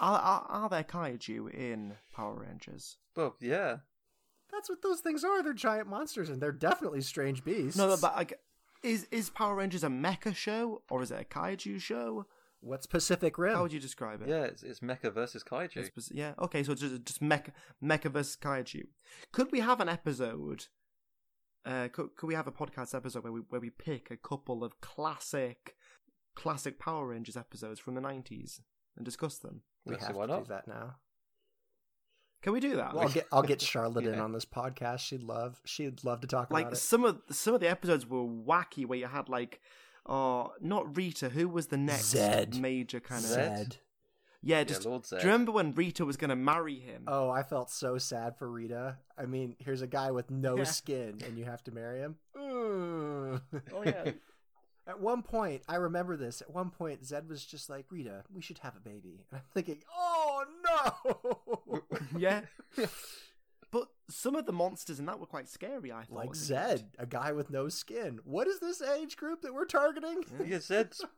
[0.00, 2.96] are, are, are there kaiju in Power Rangers?
[3.16, 3.78] Well, yeah,
[4.60, 5.42] That's what those things are.
[5.42, 7.78] They're giant monsters, and they're definitely strange beasts.
[7.78, 8.38] No, no, but like,
[8.82, 12.26] is is Power Rangers a mecha show or is it a kaiju show?
[12.60, 13.54] what's Pacific Rim?
[13.54, 14.28] How would you describe it?
[14.28, 15.78] yeah, it's, it's Mecha versus Kaiju.
[15.78, 16.34] It's yeah.
[16.38, 17.52] Okay, so just just mecha
[17.82, 18.82] mecha versus kaiju.
[19.32, 20.66] Could we have an episode?
[21.64, 24.62] Uh, could, could we have a podcast episode where we where we pick a couple
[24.62, 25.74] of classic
[26.36, 28.60] classic Power Rangers episodes from the nineties
[28.94, 29.62] and discuss them?
[29.86, 30.44] we Let's have why to not?
[30.44, 30.96] do that now.
[32.42, 32.94] Can we do that?
[32.94, 35.00] Well, I'll get I'll get Charlotte in on this podcast.
[35.00, 36.76] She'd love she'd love to talk like about it.
[36.76, 39.60] Like some of some of the episodes were wacky where you had like
[40.06, 42.56] oh not Rita who was the next Zed.
[42.58, 43.76] major kind of Zed.
[44.42, 45.20] yeah just Lord Zed.
[45.20, 48.50] do you remember when Rita was gonna marry him Oh, I felt so sad for
[48.50, 48.96] Rita.
[49.18, 50.64] I mean, here's a guy with no Yeah.
[50.64, 52.16] skin, and you have to marry him.
[53.74, 54.12] Oh yeah
[54.86, 56.40] At one point, I remember this.
[56.40, 59.44] At one point, Zed was just like, "Rita, we should have a baby," and I'm
[59.54, 61.80] thinking, "Oh Oh, no!"
[62.18, 62.42] yeah
[63.72, 65.92] but some of the monsters in that were quite scary.
[65.92, 66.84] I thought, Like Zed, end.
[66.98, 68.18] a guy with no skin.
[68.24, 70.24] What is this age group that we're targeting?
[70.46, 71.04] Yeah, Zed's.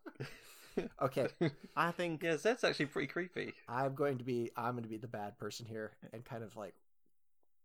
[1.03, 1.29] Okay,
[1.77, 3.53] I think yeah, Zed's actually pretty creepy.
[3.69, 6.57] I'm going to be I'm going to be the bad person here and kind of
[6.57, 6.75] like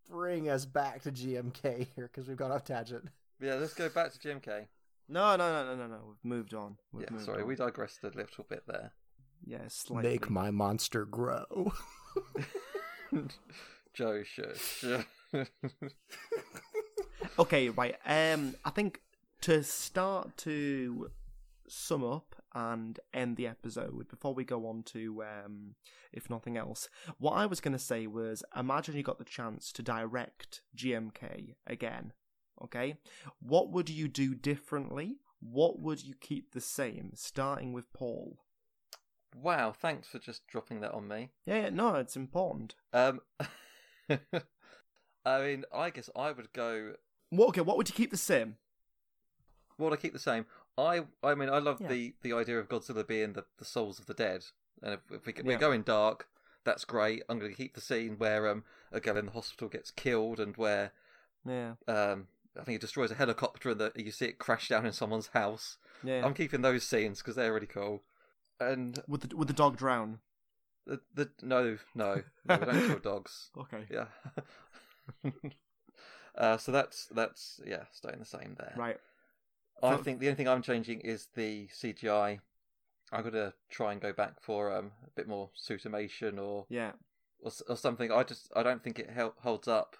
[0.09, 3.07] bring us back to GMK here because we've gone off tangent.
[3.39, 4.67] Yeah, let's go back to GMK.
[5.07, 5.99] no, no, no, no, no, no.
[6.05, 6.75] We've moved on.
[6.91, 7.47] We've Yeah, moved sorry, on.
[7.47, 8.91] we digressed a little bit there.
[9.45, 9.67] Yeah.
[9.89, 11.73] Make my monster grow.
[13.93, 14.83] Joe, shush.
[17.39, 17.95] Okay, right.
[18.05, 19.01] Um, I think
[19.41, 21.11] to start to
[21.67, 25.75] sum up and end the episode before we go on to um,
[26.11, 29.71] if nothing else, what I was going to say was imagine you got the chance
[29.73, 32.13] to direct GMK again.
[32.63, 32.95] Okay,
[33.39, 35.17] what would you do differently?
[35.39, 37.11] What would you keep the same?
[37.13, 38.39] Starting with Paul.
[39.41, 41.29] Wow, thanks for just dropping that on me.
[41.45, 42.75] Yeah, yeah no, it's important.
[42.93, 43.21] Um,
[45.25, 46.93] I mean, I guess I would go.
[47.29, 47.49] What?
[47.49, 48.55] Okay, what would you keep the same?
[49.77, 50.45] What would I keep the same?
[50.77, 51.89] I, I mean, I love Yeah.
[51.89, 54.45] the the idea of Godzilla being the, the souls of the dead,
[54.81, 55.43] and if, if we, Yeah.
[55.43, 56.27] we're going dark,
[56.63, 57.23] that's great.
[57.29, 60.39] I'm going to keep the scene where um a girl in the hospital gets killed,
[60.39, 60.91] and where
[61.45, 62.27] Yeah, um
[62.59, 65.27] I think it destroys a helicopter, and the, you see it crash down in someone's
[65.27, 65.77] house.
[66.03, 66.25] yeah.
[66.25, 68.03] I'm keeping those scenes because they're really cool.
[68.59, 70.19] And Would the would the dog drown?
[70.85, 73.49] the, the no, no, no, we don't kill dogs.
[73.57, 73.85] Okay.
[73.91, 74.05] Yeah.
[76.37, 78.73] uh, so that's that's yeah, staying the same there.
[78.77, 78.97] Right.
[79.83, 82.39] I So- think the only thing I'm changing is the CGI.
[83.11, 86.91] I'm gonna try and go back for um, a bit more suitimation or, Yeah.
[87.39, 88.11] or or something.
[88.11, 89.95] I just I don't think it holds up.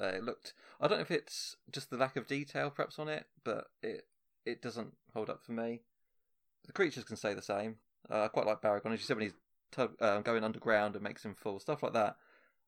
[0.00, 0.54] Uh, it looked.
[0.80, 4.06] I don't know if it's just the lack of detail perhaps on it, but it
[4.44, 5.82] it doesn't hold up for me.
[6.66, 7.76] The creatures can stay the same.
[8.08, 8.92] Uh, I quite like Baragon.
[8.92, 9.34] As you said, when he's
[9.70, 12.16] tug, uh, going underground and makes him fall, stuff like that.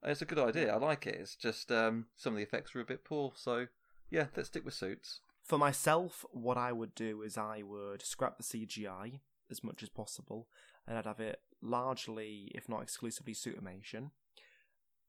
[0.03, 0.73] It's a good idea.
[0.73, 1.15] I like it.
[1.15, 3.31] It's just um, some of the effects were a bit poor.
[3.35, 3.67] So
[4.09, 5.21] yeah, let's stick with suits.
[5.43, 9.19] For myself, what I would do is I would scrap the CGI
[9.51, 10.47] as much as possible,
[10.87, 14.11] and I'd have it largely, if not exclusively, suitimation.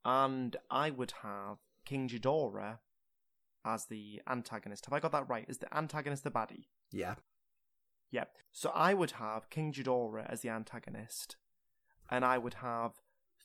[0.05, 2.79] And I would have King Ghidorah
[3.65, 4.87] as the antagonist.
[4.87, 5.47] Have I got that right?
[5.49, 6.67] Is the antagonist the baddie?
[6.91, 7.15] Yeah.
[8.15, 8.25] Yeah.
[8.53, 11.35] So I would have King Ghidorah as the antagonist,
[12.09, 12.93] and I would have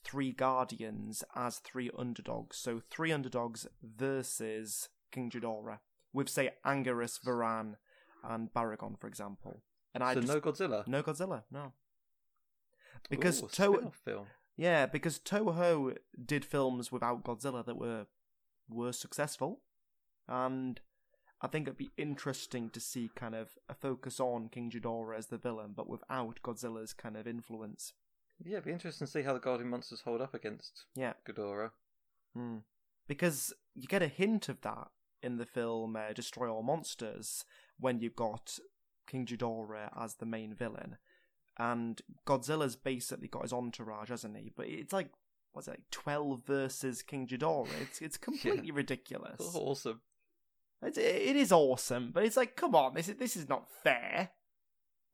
[0.04, 2.58] three guardians as three underdogs.
[2.58, 5.80] So three underdogs versus King Ghidorah,
[6.14, 7.78] with say Anguirus, Varan,
[8.24, 9.64] and Baragon, for example.
[9.96, 10.88] And I so just no Godzilla.
[10.88, 11.74] no Godzilla, no.
[13.10, 14.28] Because Ooh, Toho, film.
[14.56, 18.06] yeah, because Toho did films without Godzilla that were
[18.70, 19.62] were successful,
[20.28, 20.80] and
[21.42, 25.28] I think it'd be interesting to see kind of a focus on King Ghidorah as
[25.28, 27.94] the villain, but without Godzilla's kind of influence.
[28.44, 31.72] Yeah, it'd be interesting to see how the Guardian monsters hold up against Yeah, Ghidorah.
[32.34, 32.58] Hmm.
[33.08, 34.90] because you get a hint of that
[35.24, 37.44] in the film uh, Destroy All Monsters
[37.80, 38.60] when you've got
[39.08, 40.98] King Ghidorah as the main villain,
[41.58, 44.52] and Godzilla's basically got his entourage, hasn't he?
[44.56, 45.10] But it's like
[45.52, 47.68] what's it, like twelve versus King Ghidorah?
[47.82, 49.40] It's it's completely ridiculous.
[49.56, 50.02] Awesome.
[50.82, 54.30] It's, it is awesome, but it's like, come on, this is this is not fair.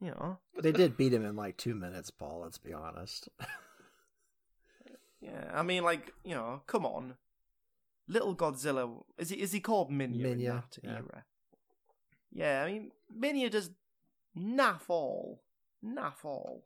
[0.02, 2.42] You know, They did beat him in like two minutes, Paul.
[2.44, 3.30] Let's be honest.
[5.22, 5.50] yeah.
[5.54, 7.16] I mean, like, you know, come on.
[8.08, 10.92] Little Godzilla is he is he called Minya, in Minya, that yeah.
[10.92, 11.26] era?
[12.32, 13.72] Yeah, I mean, Minya does
[14.38, 15.42] naff all,
[15.84, 16.66] naff all.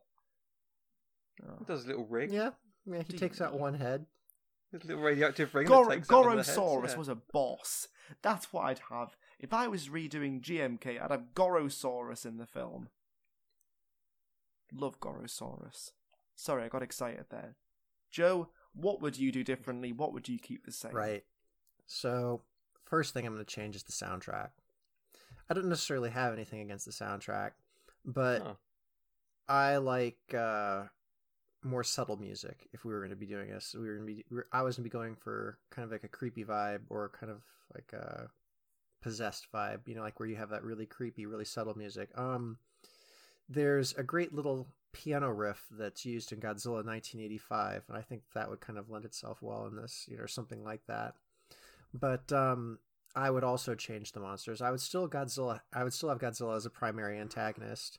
[1.42, 1.54] Oh.
[1.60, 2.30] He does a little rig.
[2.30, 2.50] yeah,
[2.84, 3.02] yeah.
[3.08, 4.04] He takes out one head.
[4.72, 5.66] His little radioactive ring.
[5.66, 6.98] Gor- that takes out one of the Gorosaurus heads, yeah.
[6.98, 7.88] was a boss.
[8.22, 9.16] That's what I'd have.
[9.38, 12.88] If I was redoing GMK, I'd have Gorosaurus in the film.
[14.72, 15.92] Love Gorosaurus.
[16.36, 17.56] Sorry, I got excited there.
[18.10, 19.92] Joe, what would you do differently?
[19.92, 20.92] What would you keep the same?
[20.92, 21.24] Right.
[21.86, 22.42] So,
[22.84, 24.50] first thing I'm going to change is the soundtrack.
[25.48, 27.50] I don't necessarily have anything against the soundtrack,
[28.04, 28.54] but Huh.
[29.48, 30.84] I like uh,
[31.62, 32.68] more subtle music.
[32.72, 34.24] If we were going to be doing this, we were going to be.
[34.30, 37.10] we're- I was going to be going for kind of like a creepy vibe or
[37.18, 37.42] kind of
[37.74, 38.28] like a
[39.02, 39.80] possessed vibe.
[39.86, 42.10] You know, like where you have that really creepy, really subtle music.
[42.16, 42.58] Um,
[43.48, 48.48] there's a great little piano riff that's used in Godzilla 1985, and I think that
[48.48, 51.14] would kind of lend itself well in this, you know, something like that.
[51.92, 52.78] But um,
[53.14, 54.62] I would also change the monsters.
[54.62, 55.60] I would still Godzilla.
[55.72, 57.98] I would still have Godzilla as a primary antagonist,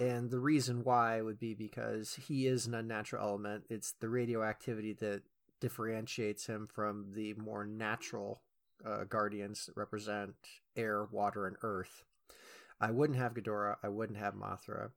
[0.00, 3.64] and the reason why would be because he is an unnatural element.
[3.68, 5.22] It's the radioactivity that
[5.60, 8.42] differentiates him from the more natural
[8.84, 10.34] uh, guardians that represent
[10.76, 12.04] air, water, and earth.
[12.80, 13.76] I wouldn't have Ghidorah.
[13.82, 14.90] I wouldn't have Mothra.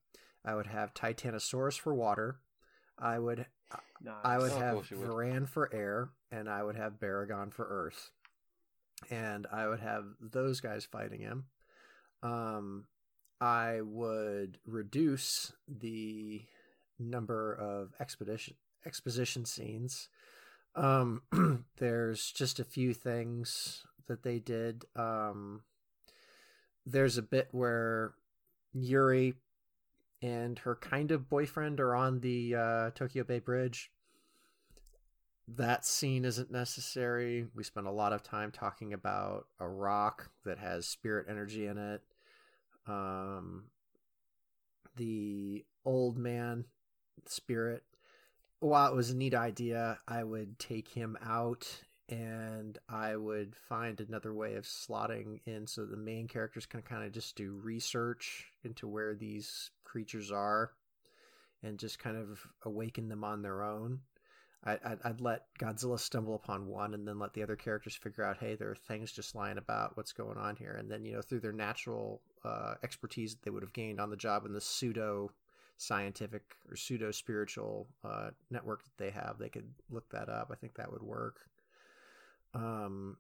[0.46, 2.40] I would have Titanosaurus for water.
[2.98, 3.48] I would
[4.04, 4.14] Nice.
[4.24, 5.10] I would Oh, have course would.
[5.10, 8.12] Varan for air, and I would have Baragon for earth,
[9.10, 11.46] and I would have those guys fighting him.
[12.24, 12.86] Um,
[13.42, 16.44] I would reduce the
[17.00, 20.10] number of expedition exposition scenes.
[20.76, 21.24] Um,
[21.78, 24.86] there's just a few things that they did.
[24.96, 25.64] Um,
[26.86, 28.14] there's a bit where
[28.74, 29.34] Yuri
[30.22, 33.92] and her kind of boyfriend are on the uh, Tokyo Bay Bridge.
[35.48, 37.48] That scene isn't necessary.
[37.56, 41.78] We spent a lot of time talking about a rock that has spirit energy in
[41.78, 42.02] it.
[42.88, 43.66] Um,
[44.96, 46.66] the old man
[47.26, 47.84] spirit.
[48.60, 51.68] While it was a neat idea, I would take him out
[52.10, 57.04] and I would find another way of slotting in so the main characters can kind
[57.04, 60.72] of just do research into where these creatures are
[61.64, 64.02] and just kind of awaken them on their own.
[64.64, 68.38] I'd, I'd let Godzilla stumble upon one and then let the other characters figure out,
[68.38, 69.98] hey, there are things just lying about.
[69.98, 70.76] What's going on here?
[70.78, 74.10] And then, you know, through their natural uh, expertise that they would have gained on
[74.10, 75.32] the job in the pseudo
[75.78, 80.50] scientific or pseudo spiritual uh, network that they have, they could look that up.
[80.52, 81.42] I think that would work.
[82.54, 83.18] Um,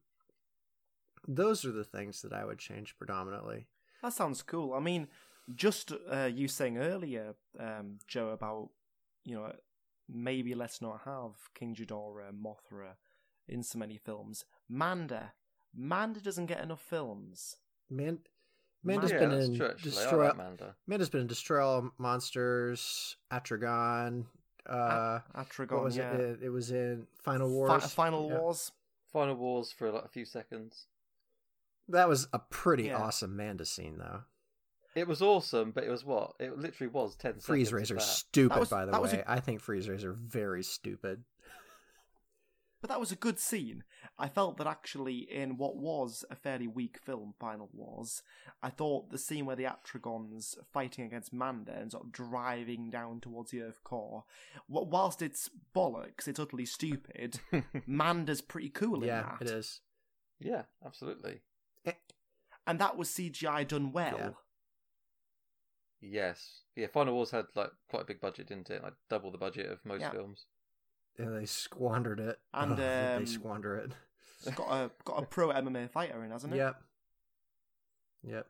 [1.27, 3.67] those are the things that I would change predominantly.
[4.03, 4.73] That sounds cool.
[4.73, 5.07] I mean,
[5.53, 8.69] just uh, you saying earlier, um, Joe, about
[9.23, 9.53] you know
[10.07, 12.95] maybe let's not have King Ghidorah, Mothra
[13.47, 14.45] in so many films.
[14.69, 15.33] Manda,
[15.75, 17.57] Manda doesn't get enough films.
[17.89, 18.19] Man,
[18.83, 19.91] Manda's yeah, been that's in true, actually.
[19.91, 20.25] I Destroy.
[20.27, 20.75] like Manda.
[20.87, 24.25] Manda's been in Destroy All Monsters, Atragon.
[24.65, 26.11] Uh, Atragon, what was yeah.
[26.13, 26.19] it?
[26.19, 26.39] it?
[26.43, 27.93] It was in Final Fi- Wars.
[27.93, 28.37] Final Yeah.
[28.39, 28.71] Wars.
[29.11, 30.87] Final Wars for like a few seconds.
[31.89, 32.97] That was a pretty Yeah.
[32.97, 34.21] awesome Manda scene, though.
[34.95, 36.33] It was awesome, but it was what?
[36.39, 37.73] It literally was ten Freeze seconds.
[37.91, 39.23] Razor of stupid, was- by the way.
[39.25, 41.23] a- I think Freeze Razor very stupid.
[42.81, 43.83] But that was a good scene.
[44.17, 48.23] I felt that actually, in what was a fairly weak film, Final Wars,
[48.63, 53.19] I thought the scene where the Atragons fighting against Manda and sort of driving down
[53.19, 54.23] towards the Earth core,
[54.67, 57.39] whilst it's bollocks, it's utterly stupid.
[57.85, 59.81] Manda's pretty cool in yeah, that, it is.
[60.39, 61.41] yeah, absolutely.
[62.65, 64.17] and that was CGI done well.
[64.17, 64.29] Yeah.
[66.01, 66.61] Yes.
[66.75, 68.81] Yeah, Final Wars had like quite a big budget, didn't it?
[68.81, 70.11] Like double the budget of most Yeah.
[70.11, 70.45] films.
[71.19, 72.39] Yeah, they squandered it.
[72.53, 73.91] And, Oh, um, they squander it.
[74.45, 76.57] It's got a got a pro MMA fighter in, hasn't it?
[76.57, 76.81] Yep.
[78.23, 78.47] Yep.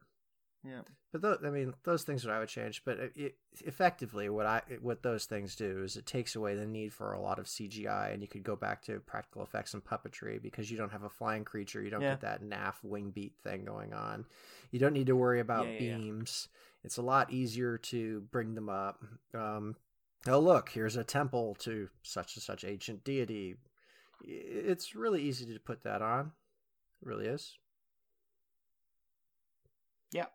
[0.64, 0.82] Yeah.
[1.12, 2.84] But those, I mean, those things that I would change.
[2.86, 3.36] But it, it,
[3.66, 7.20] effectively, what I what those things do is it takes away the need for a
[7.20, 10.78] lot of CGI, and you could go back to practical effects and puppetry because you
[10.78, 11.82] don't have a flying creature.
[11.82, 12.12] You don't Yeah.
[12.12, 14.26] get that naff wing beat thing going on.
[14.72, 15.98] You don't need to worry about yeah, yeah.
[15.98, 16.48] beams.
[16.84, 19.04] It's a lot easier to bring them up.
[19.34, 19.76] Um,
[20.28, 23.56] oh, look, here's a temple to such and such ancient deity.
[24.24, 26.32] It's really easy to put that on.
[27.02, 27.58] It really is.
[30.12, 30.26] Yeah.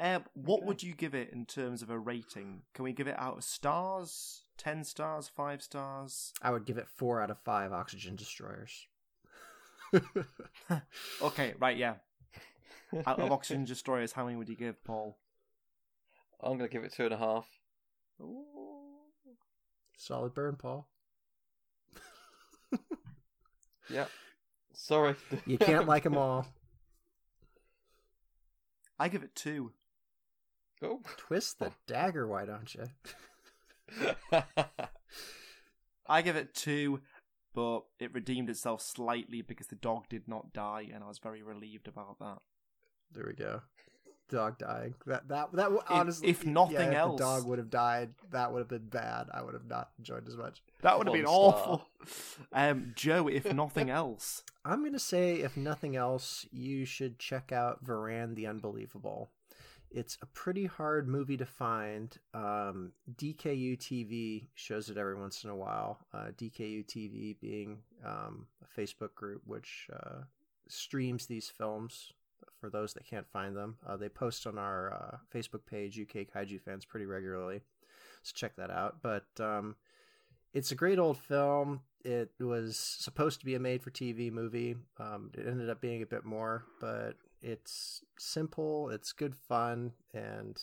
[0.00, 0.66] Um, what Okay.
[0.66, 2.62] would you give it in terms of a rating?
[2.74, 4.42] Can we give it out of stars?
[4.56, 5.28] Ten stars?
[5.28, 6.32] Five stars?
[6.42, 8.86] I would give it four out of five oxygen destroyers.
[11.22, 11.94] Okay, right, yeah.
[13.06, 15.18] Out of oxygen destroyers, how many would you give, Paul?
[16.42, 17.46] I'm gonna give it two and a half.
[19.98, 20.88] Solid burn, Paul.
[23.90, 24.04] Yeah.
[24.74, 25.14] Sorry.
[25.46, 26.46] You can't like them all.
[28.98, 29.72] I give it two.
[30.82, 31.00] Oh.
[31.16, 32.84] Twist the dagger, why don't you?
[36.06, 37.00] I give it two,
[37.54, 41.42] but it redeemed itself slightly because the dog did not die, and I was very
[41.42, 42.38] relieved about that.
[43.12, 43.62] There we go.
[44.30, 44.94] Dog dying.
[45.06, 48.10] That that that honestly, if nothing yeah, if else- the dog would have died.
[48.30, 49.28] That would have been bad.
[49.32, 50.62] I would have not enjoyed as much.
[50.82, 51.34] That would have been star.
[51.36, 51.88] awful.
[52.52, 57.84] Um, Joe, if nothing else, I'm gonna say, if nothing else, you should check out
[57.84, 59.30] Varan the Unbelievable.
[59.90, 62.14] It's a pretty hard movie to find.
[62.34, 66.00] Um, DKU TV shows it every once in a while.
[66.12, 70.20] Uh, DKU TV being um, a Facebook group which uh,
[70.68, 72.12] streams these films
[72.60, 73.76] for those that can't find them.
[73.86, 77.60] Uh, they post on our uh, Facebook page, UK Kaiju Fans, pretty regularly.
[78.22, 78.96] So check that out.
[79.02, 79.76] But um,
[80.52, 81.80] it's a great old film.
[82.04, 84.76] It was supposed to be a made for TV movie.
[84.98, 90.56] Um, it ended up being a bit more, but it's simple, it's good fun, and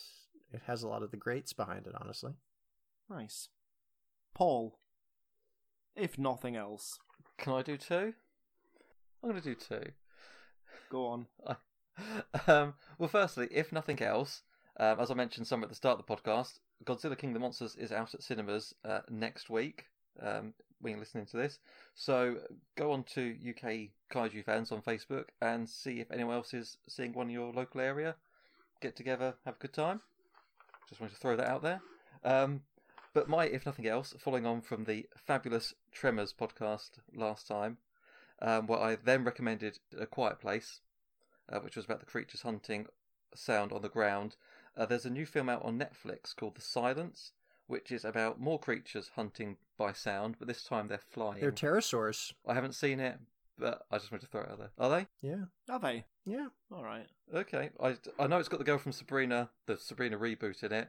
[0.52, 2.32] it has a lot of the greats behind it, honestly.
[3.08, 3.48] nice.
[4.34, 4.78] Paul,
[5.94, 6.98] if nothing else,
[7.38, 8.14] Can I do two?
[9.22, 9.82] I'm gonna do two.
[10.90, 11.26] Go on.
[12.46, 14.42] um, well, firstly, if nothing else,
[14.78, 17.40] um, as I mentioned some at the start of the podcast, Godzilla King of the
[17.40, 19.86] Monsters is out at cinemas uh, next week.
[20.20, 21.58] Um, when you're listening to this,
[21.94, 22.36] so
[22.76, 27.12] go on to UK Kaiju fans on Facebook and see if anyone else is seeing
[27.12, 28.14] one in your local area.
[28.80, 30.00] Get together, have a good time.
[30.88, 31.80] Just wanted to throw that out there.
[32.24, 32.62] Um,
[33.14, 37.78] but my, if nothing else, following on from the fabulous Tremors podcast last time,
[38.42, 40.80] um, where I then recommended A Quiet Place,
[41.50, 42.86] uh, which was about the creatures hunting
[43.34, 44.36] sound on the ground.
[44.76, 47.32] Uh, there's a new film out on Netflix called The Silence,
[47.66, 51.40] which is about more creatures hunting by sound, but this time they're flying.
[51.40, 52.32] They're pterosaurs.
[52.46, 53.18] I haven't seen it,
[53.58, 54.70] but I just wanted to throw it out there.
[54.78, 55.06] Are they?
[55.22, 55.44] Yeah.
[55.68, 56.04] Are they?
[56.24, 56.48] Yeah.
[56.72, 57.06] All right.
[57.34, 57.70] Okay.
[57.82, 60.88] I, I know it's got the girl from Sabrina, the Sabrina reboot in it,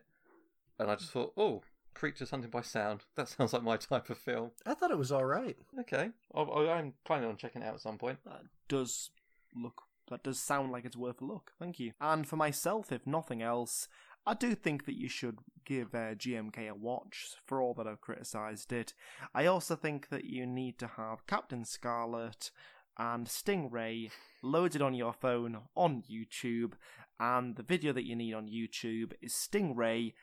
[0.79, 1.63] and I just thought, oh,
[1.97, 3.01] creatures hunting by sound.
[3.15, 4.51] That sounds like my type of film.
[4.65, 5.57] I thought it was all right.
[5.79, 6.11] Okay.
[6.33, 8.19] I, I, I'm planning on checking it out at some point.
[8.25, 9.09] That does
[9.55, 9.81] look.
[10.09, 11.51] That does sound like it's worth a look.
[11.59, 11.91] Thank you.
[11.99, 13.89] And for myself, if nothing else,
[14.25, 18.01] I do think that you should give uh, GMK a watch for all that I've
[18.01, 18.93] criticised it.
[19.33, 22.51] I also think that you need to have Captain Scarlet
[22.97, 26.73] and Stingray loaded on your phone on YouTube,
[27.19, 30.13] and the video that you need on YouTube is Stingray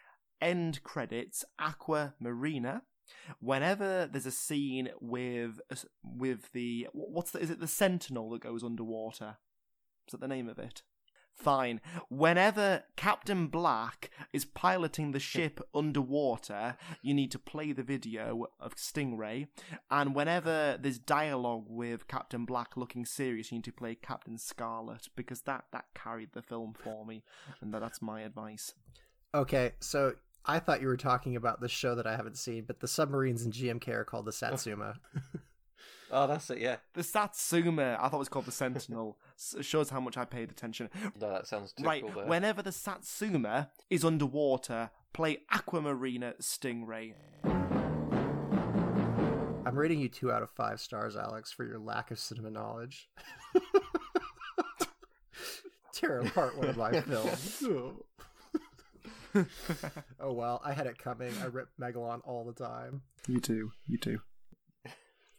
[0.41, 2.83] end credits Aqua Marina.
[3.41, 8.43] Whenever there's a scene with uh, with the what's the, is it the Sentinel that
[8.43, 9.37] goes underwater?
[10.07, 10.83] Is that the name of it?
[11.35, 11.81] Fine.
[12.09, 18.77] Whenever Captain Black is piloting the ship underwater, you need to play the video of
[18.77, 19.49] Stingray.
[19.91, 25.09] And whenever there's dialogue with Captain Black looking serious, you need to play Captain Scarlet
[25.17, 27.25] because that, that carried the film for me.
[27.61, 28.73] And that, that's my advice.
[29.35, 30.15] Okay, so
[30.47, 33.45] I thought you were talking about the show that I haven't seen, but the submarines
[33.45, 34.95] in GMK are called the Satsuma.
[36.11, 36.77] Oh, that's it, yeah.
[36.93, 39.19] The Satsuma, I thought it was called the Sentinel,
[39.61, 40.89] shows how much I paid attention.
[41.21, 42.03] No, that sounds too right.
[42.03, 42.27] cool there.
[42.27, 47.15] Whenever the Satsuma is underwater, play Aquamarina Stingray.
[49.67, 53.09] I'm rating you two out of five stars, Alex, for your lack of cinema knowledge.
[55.93, 57.65] Tear apart one of my films.
[60.21, 61.33] oh well, I had it coming.
[61.43, 63.03] I rip Megalon all the time.
[63.27, 63.73] You too.
[63.87, 64.21] You too.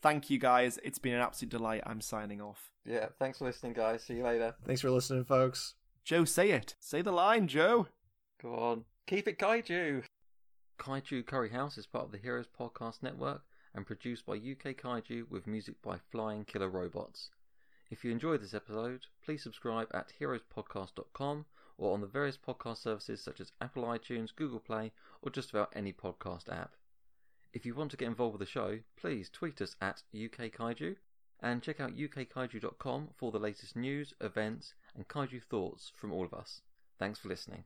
[0.01, 0.77] Thank you guys.
[0.83, 1.81] It's been an absolute delight.
[1.85, 2.69] I'm signing off.
[2.85, 4.03] Yeah, thanks for listening, guys.
[4.03, 4.53] See you later.
[4.65, 5.73] Thanks for listening, folks.
[6.03, 6.75] Joe, say it.
[6.79, 7.87] Say the line, Joe.
[8.41, 8.85] Go on.
[9.07, 10.03] Keep it kaiju.
[10.77, 13.41] Kaiju Curry House is part of the Heroes Podcast Network
[13.73, 17.29] and produced by UK Kaiju with music by Flying Killer Robots.
[17.89, 21.45] If you enjoyed this episode, please subscribe at heroespodcast.com
[21.77, 25.73] or on the various podcast services such as Apple iTunes, Google Play, or just about
[25.75, 26.75] any podcast app.
[27.53, 30.95] If you want to get involved with the show, please tweet us at UK Kaiju
[31.41, 36.33] and check out ukkaiju.com for the latest news, events, and kaiju thoughts from all of
[36.33, 36.61] us.
[36.97, 37.65] Thanks for listening.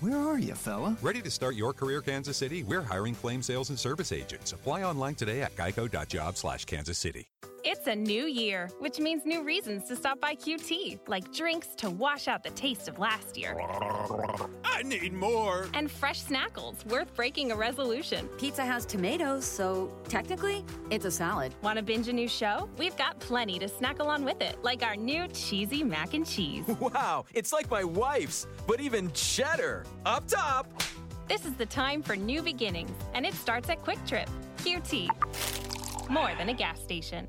[0.00, 0.94] Where are you, fella?
[1.00, 2.62] Ready to start your career, Kansas City?
[2.62, 4.52] We're hiring claim sales and service agents.
[4.52, 7.26] Apply online today at geico.job slash Kansas City.
[7.68, 11.90] It's a new year, which means new reasons to stop by QT, like drinks to
[11.90, 13.60] wash out the taste of last year.
[14.64, 15.66] I need more.
[15.74, 18.28] And fresh snackles worth breaking a resolution.
[18.38, 21.56] Pizza has tomatoes, so technically, it's a salad.
[21.60, 22.68] Want to binge a new show?
[22.78, 26.64] We've got plenty to snack along with it, like our new cheesy mac and cheese.
[26.78, 29.84] Wow, it's like my wife's, but even cheddar.
[30.04, 30.84] Up top!
[31.26, 34.28] This is the time for new beginnings, and it starts at QuikTrip.
[34.58, 36.08] QT.
[36.08, 37.26] More than a gas station.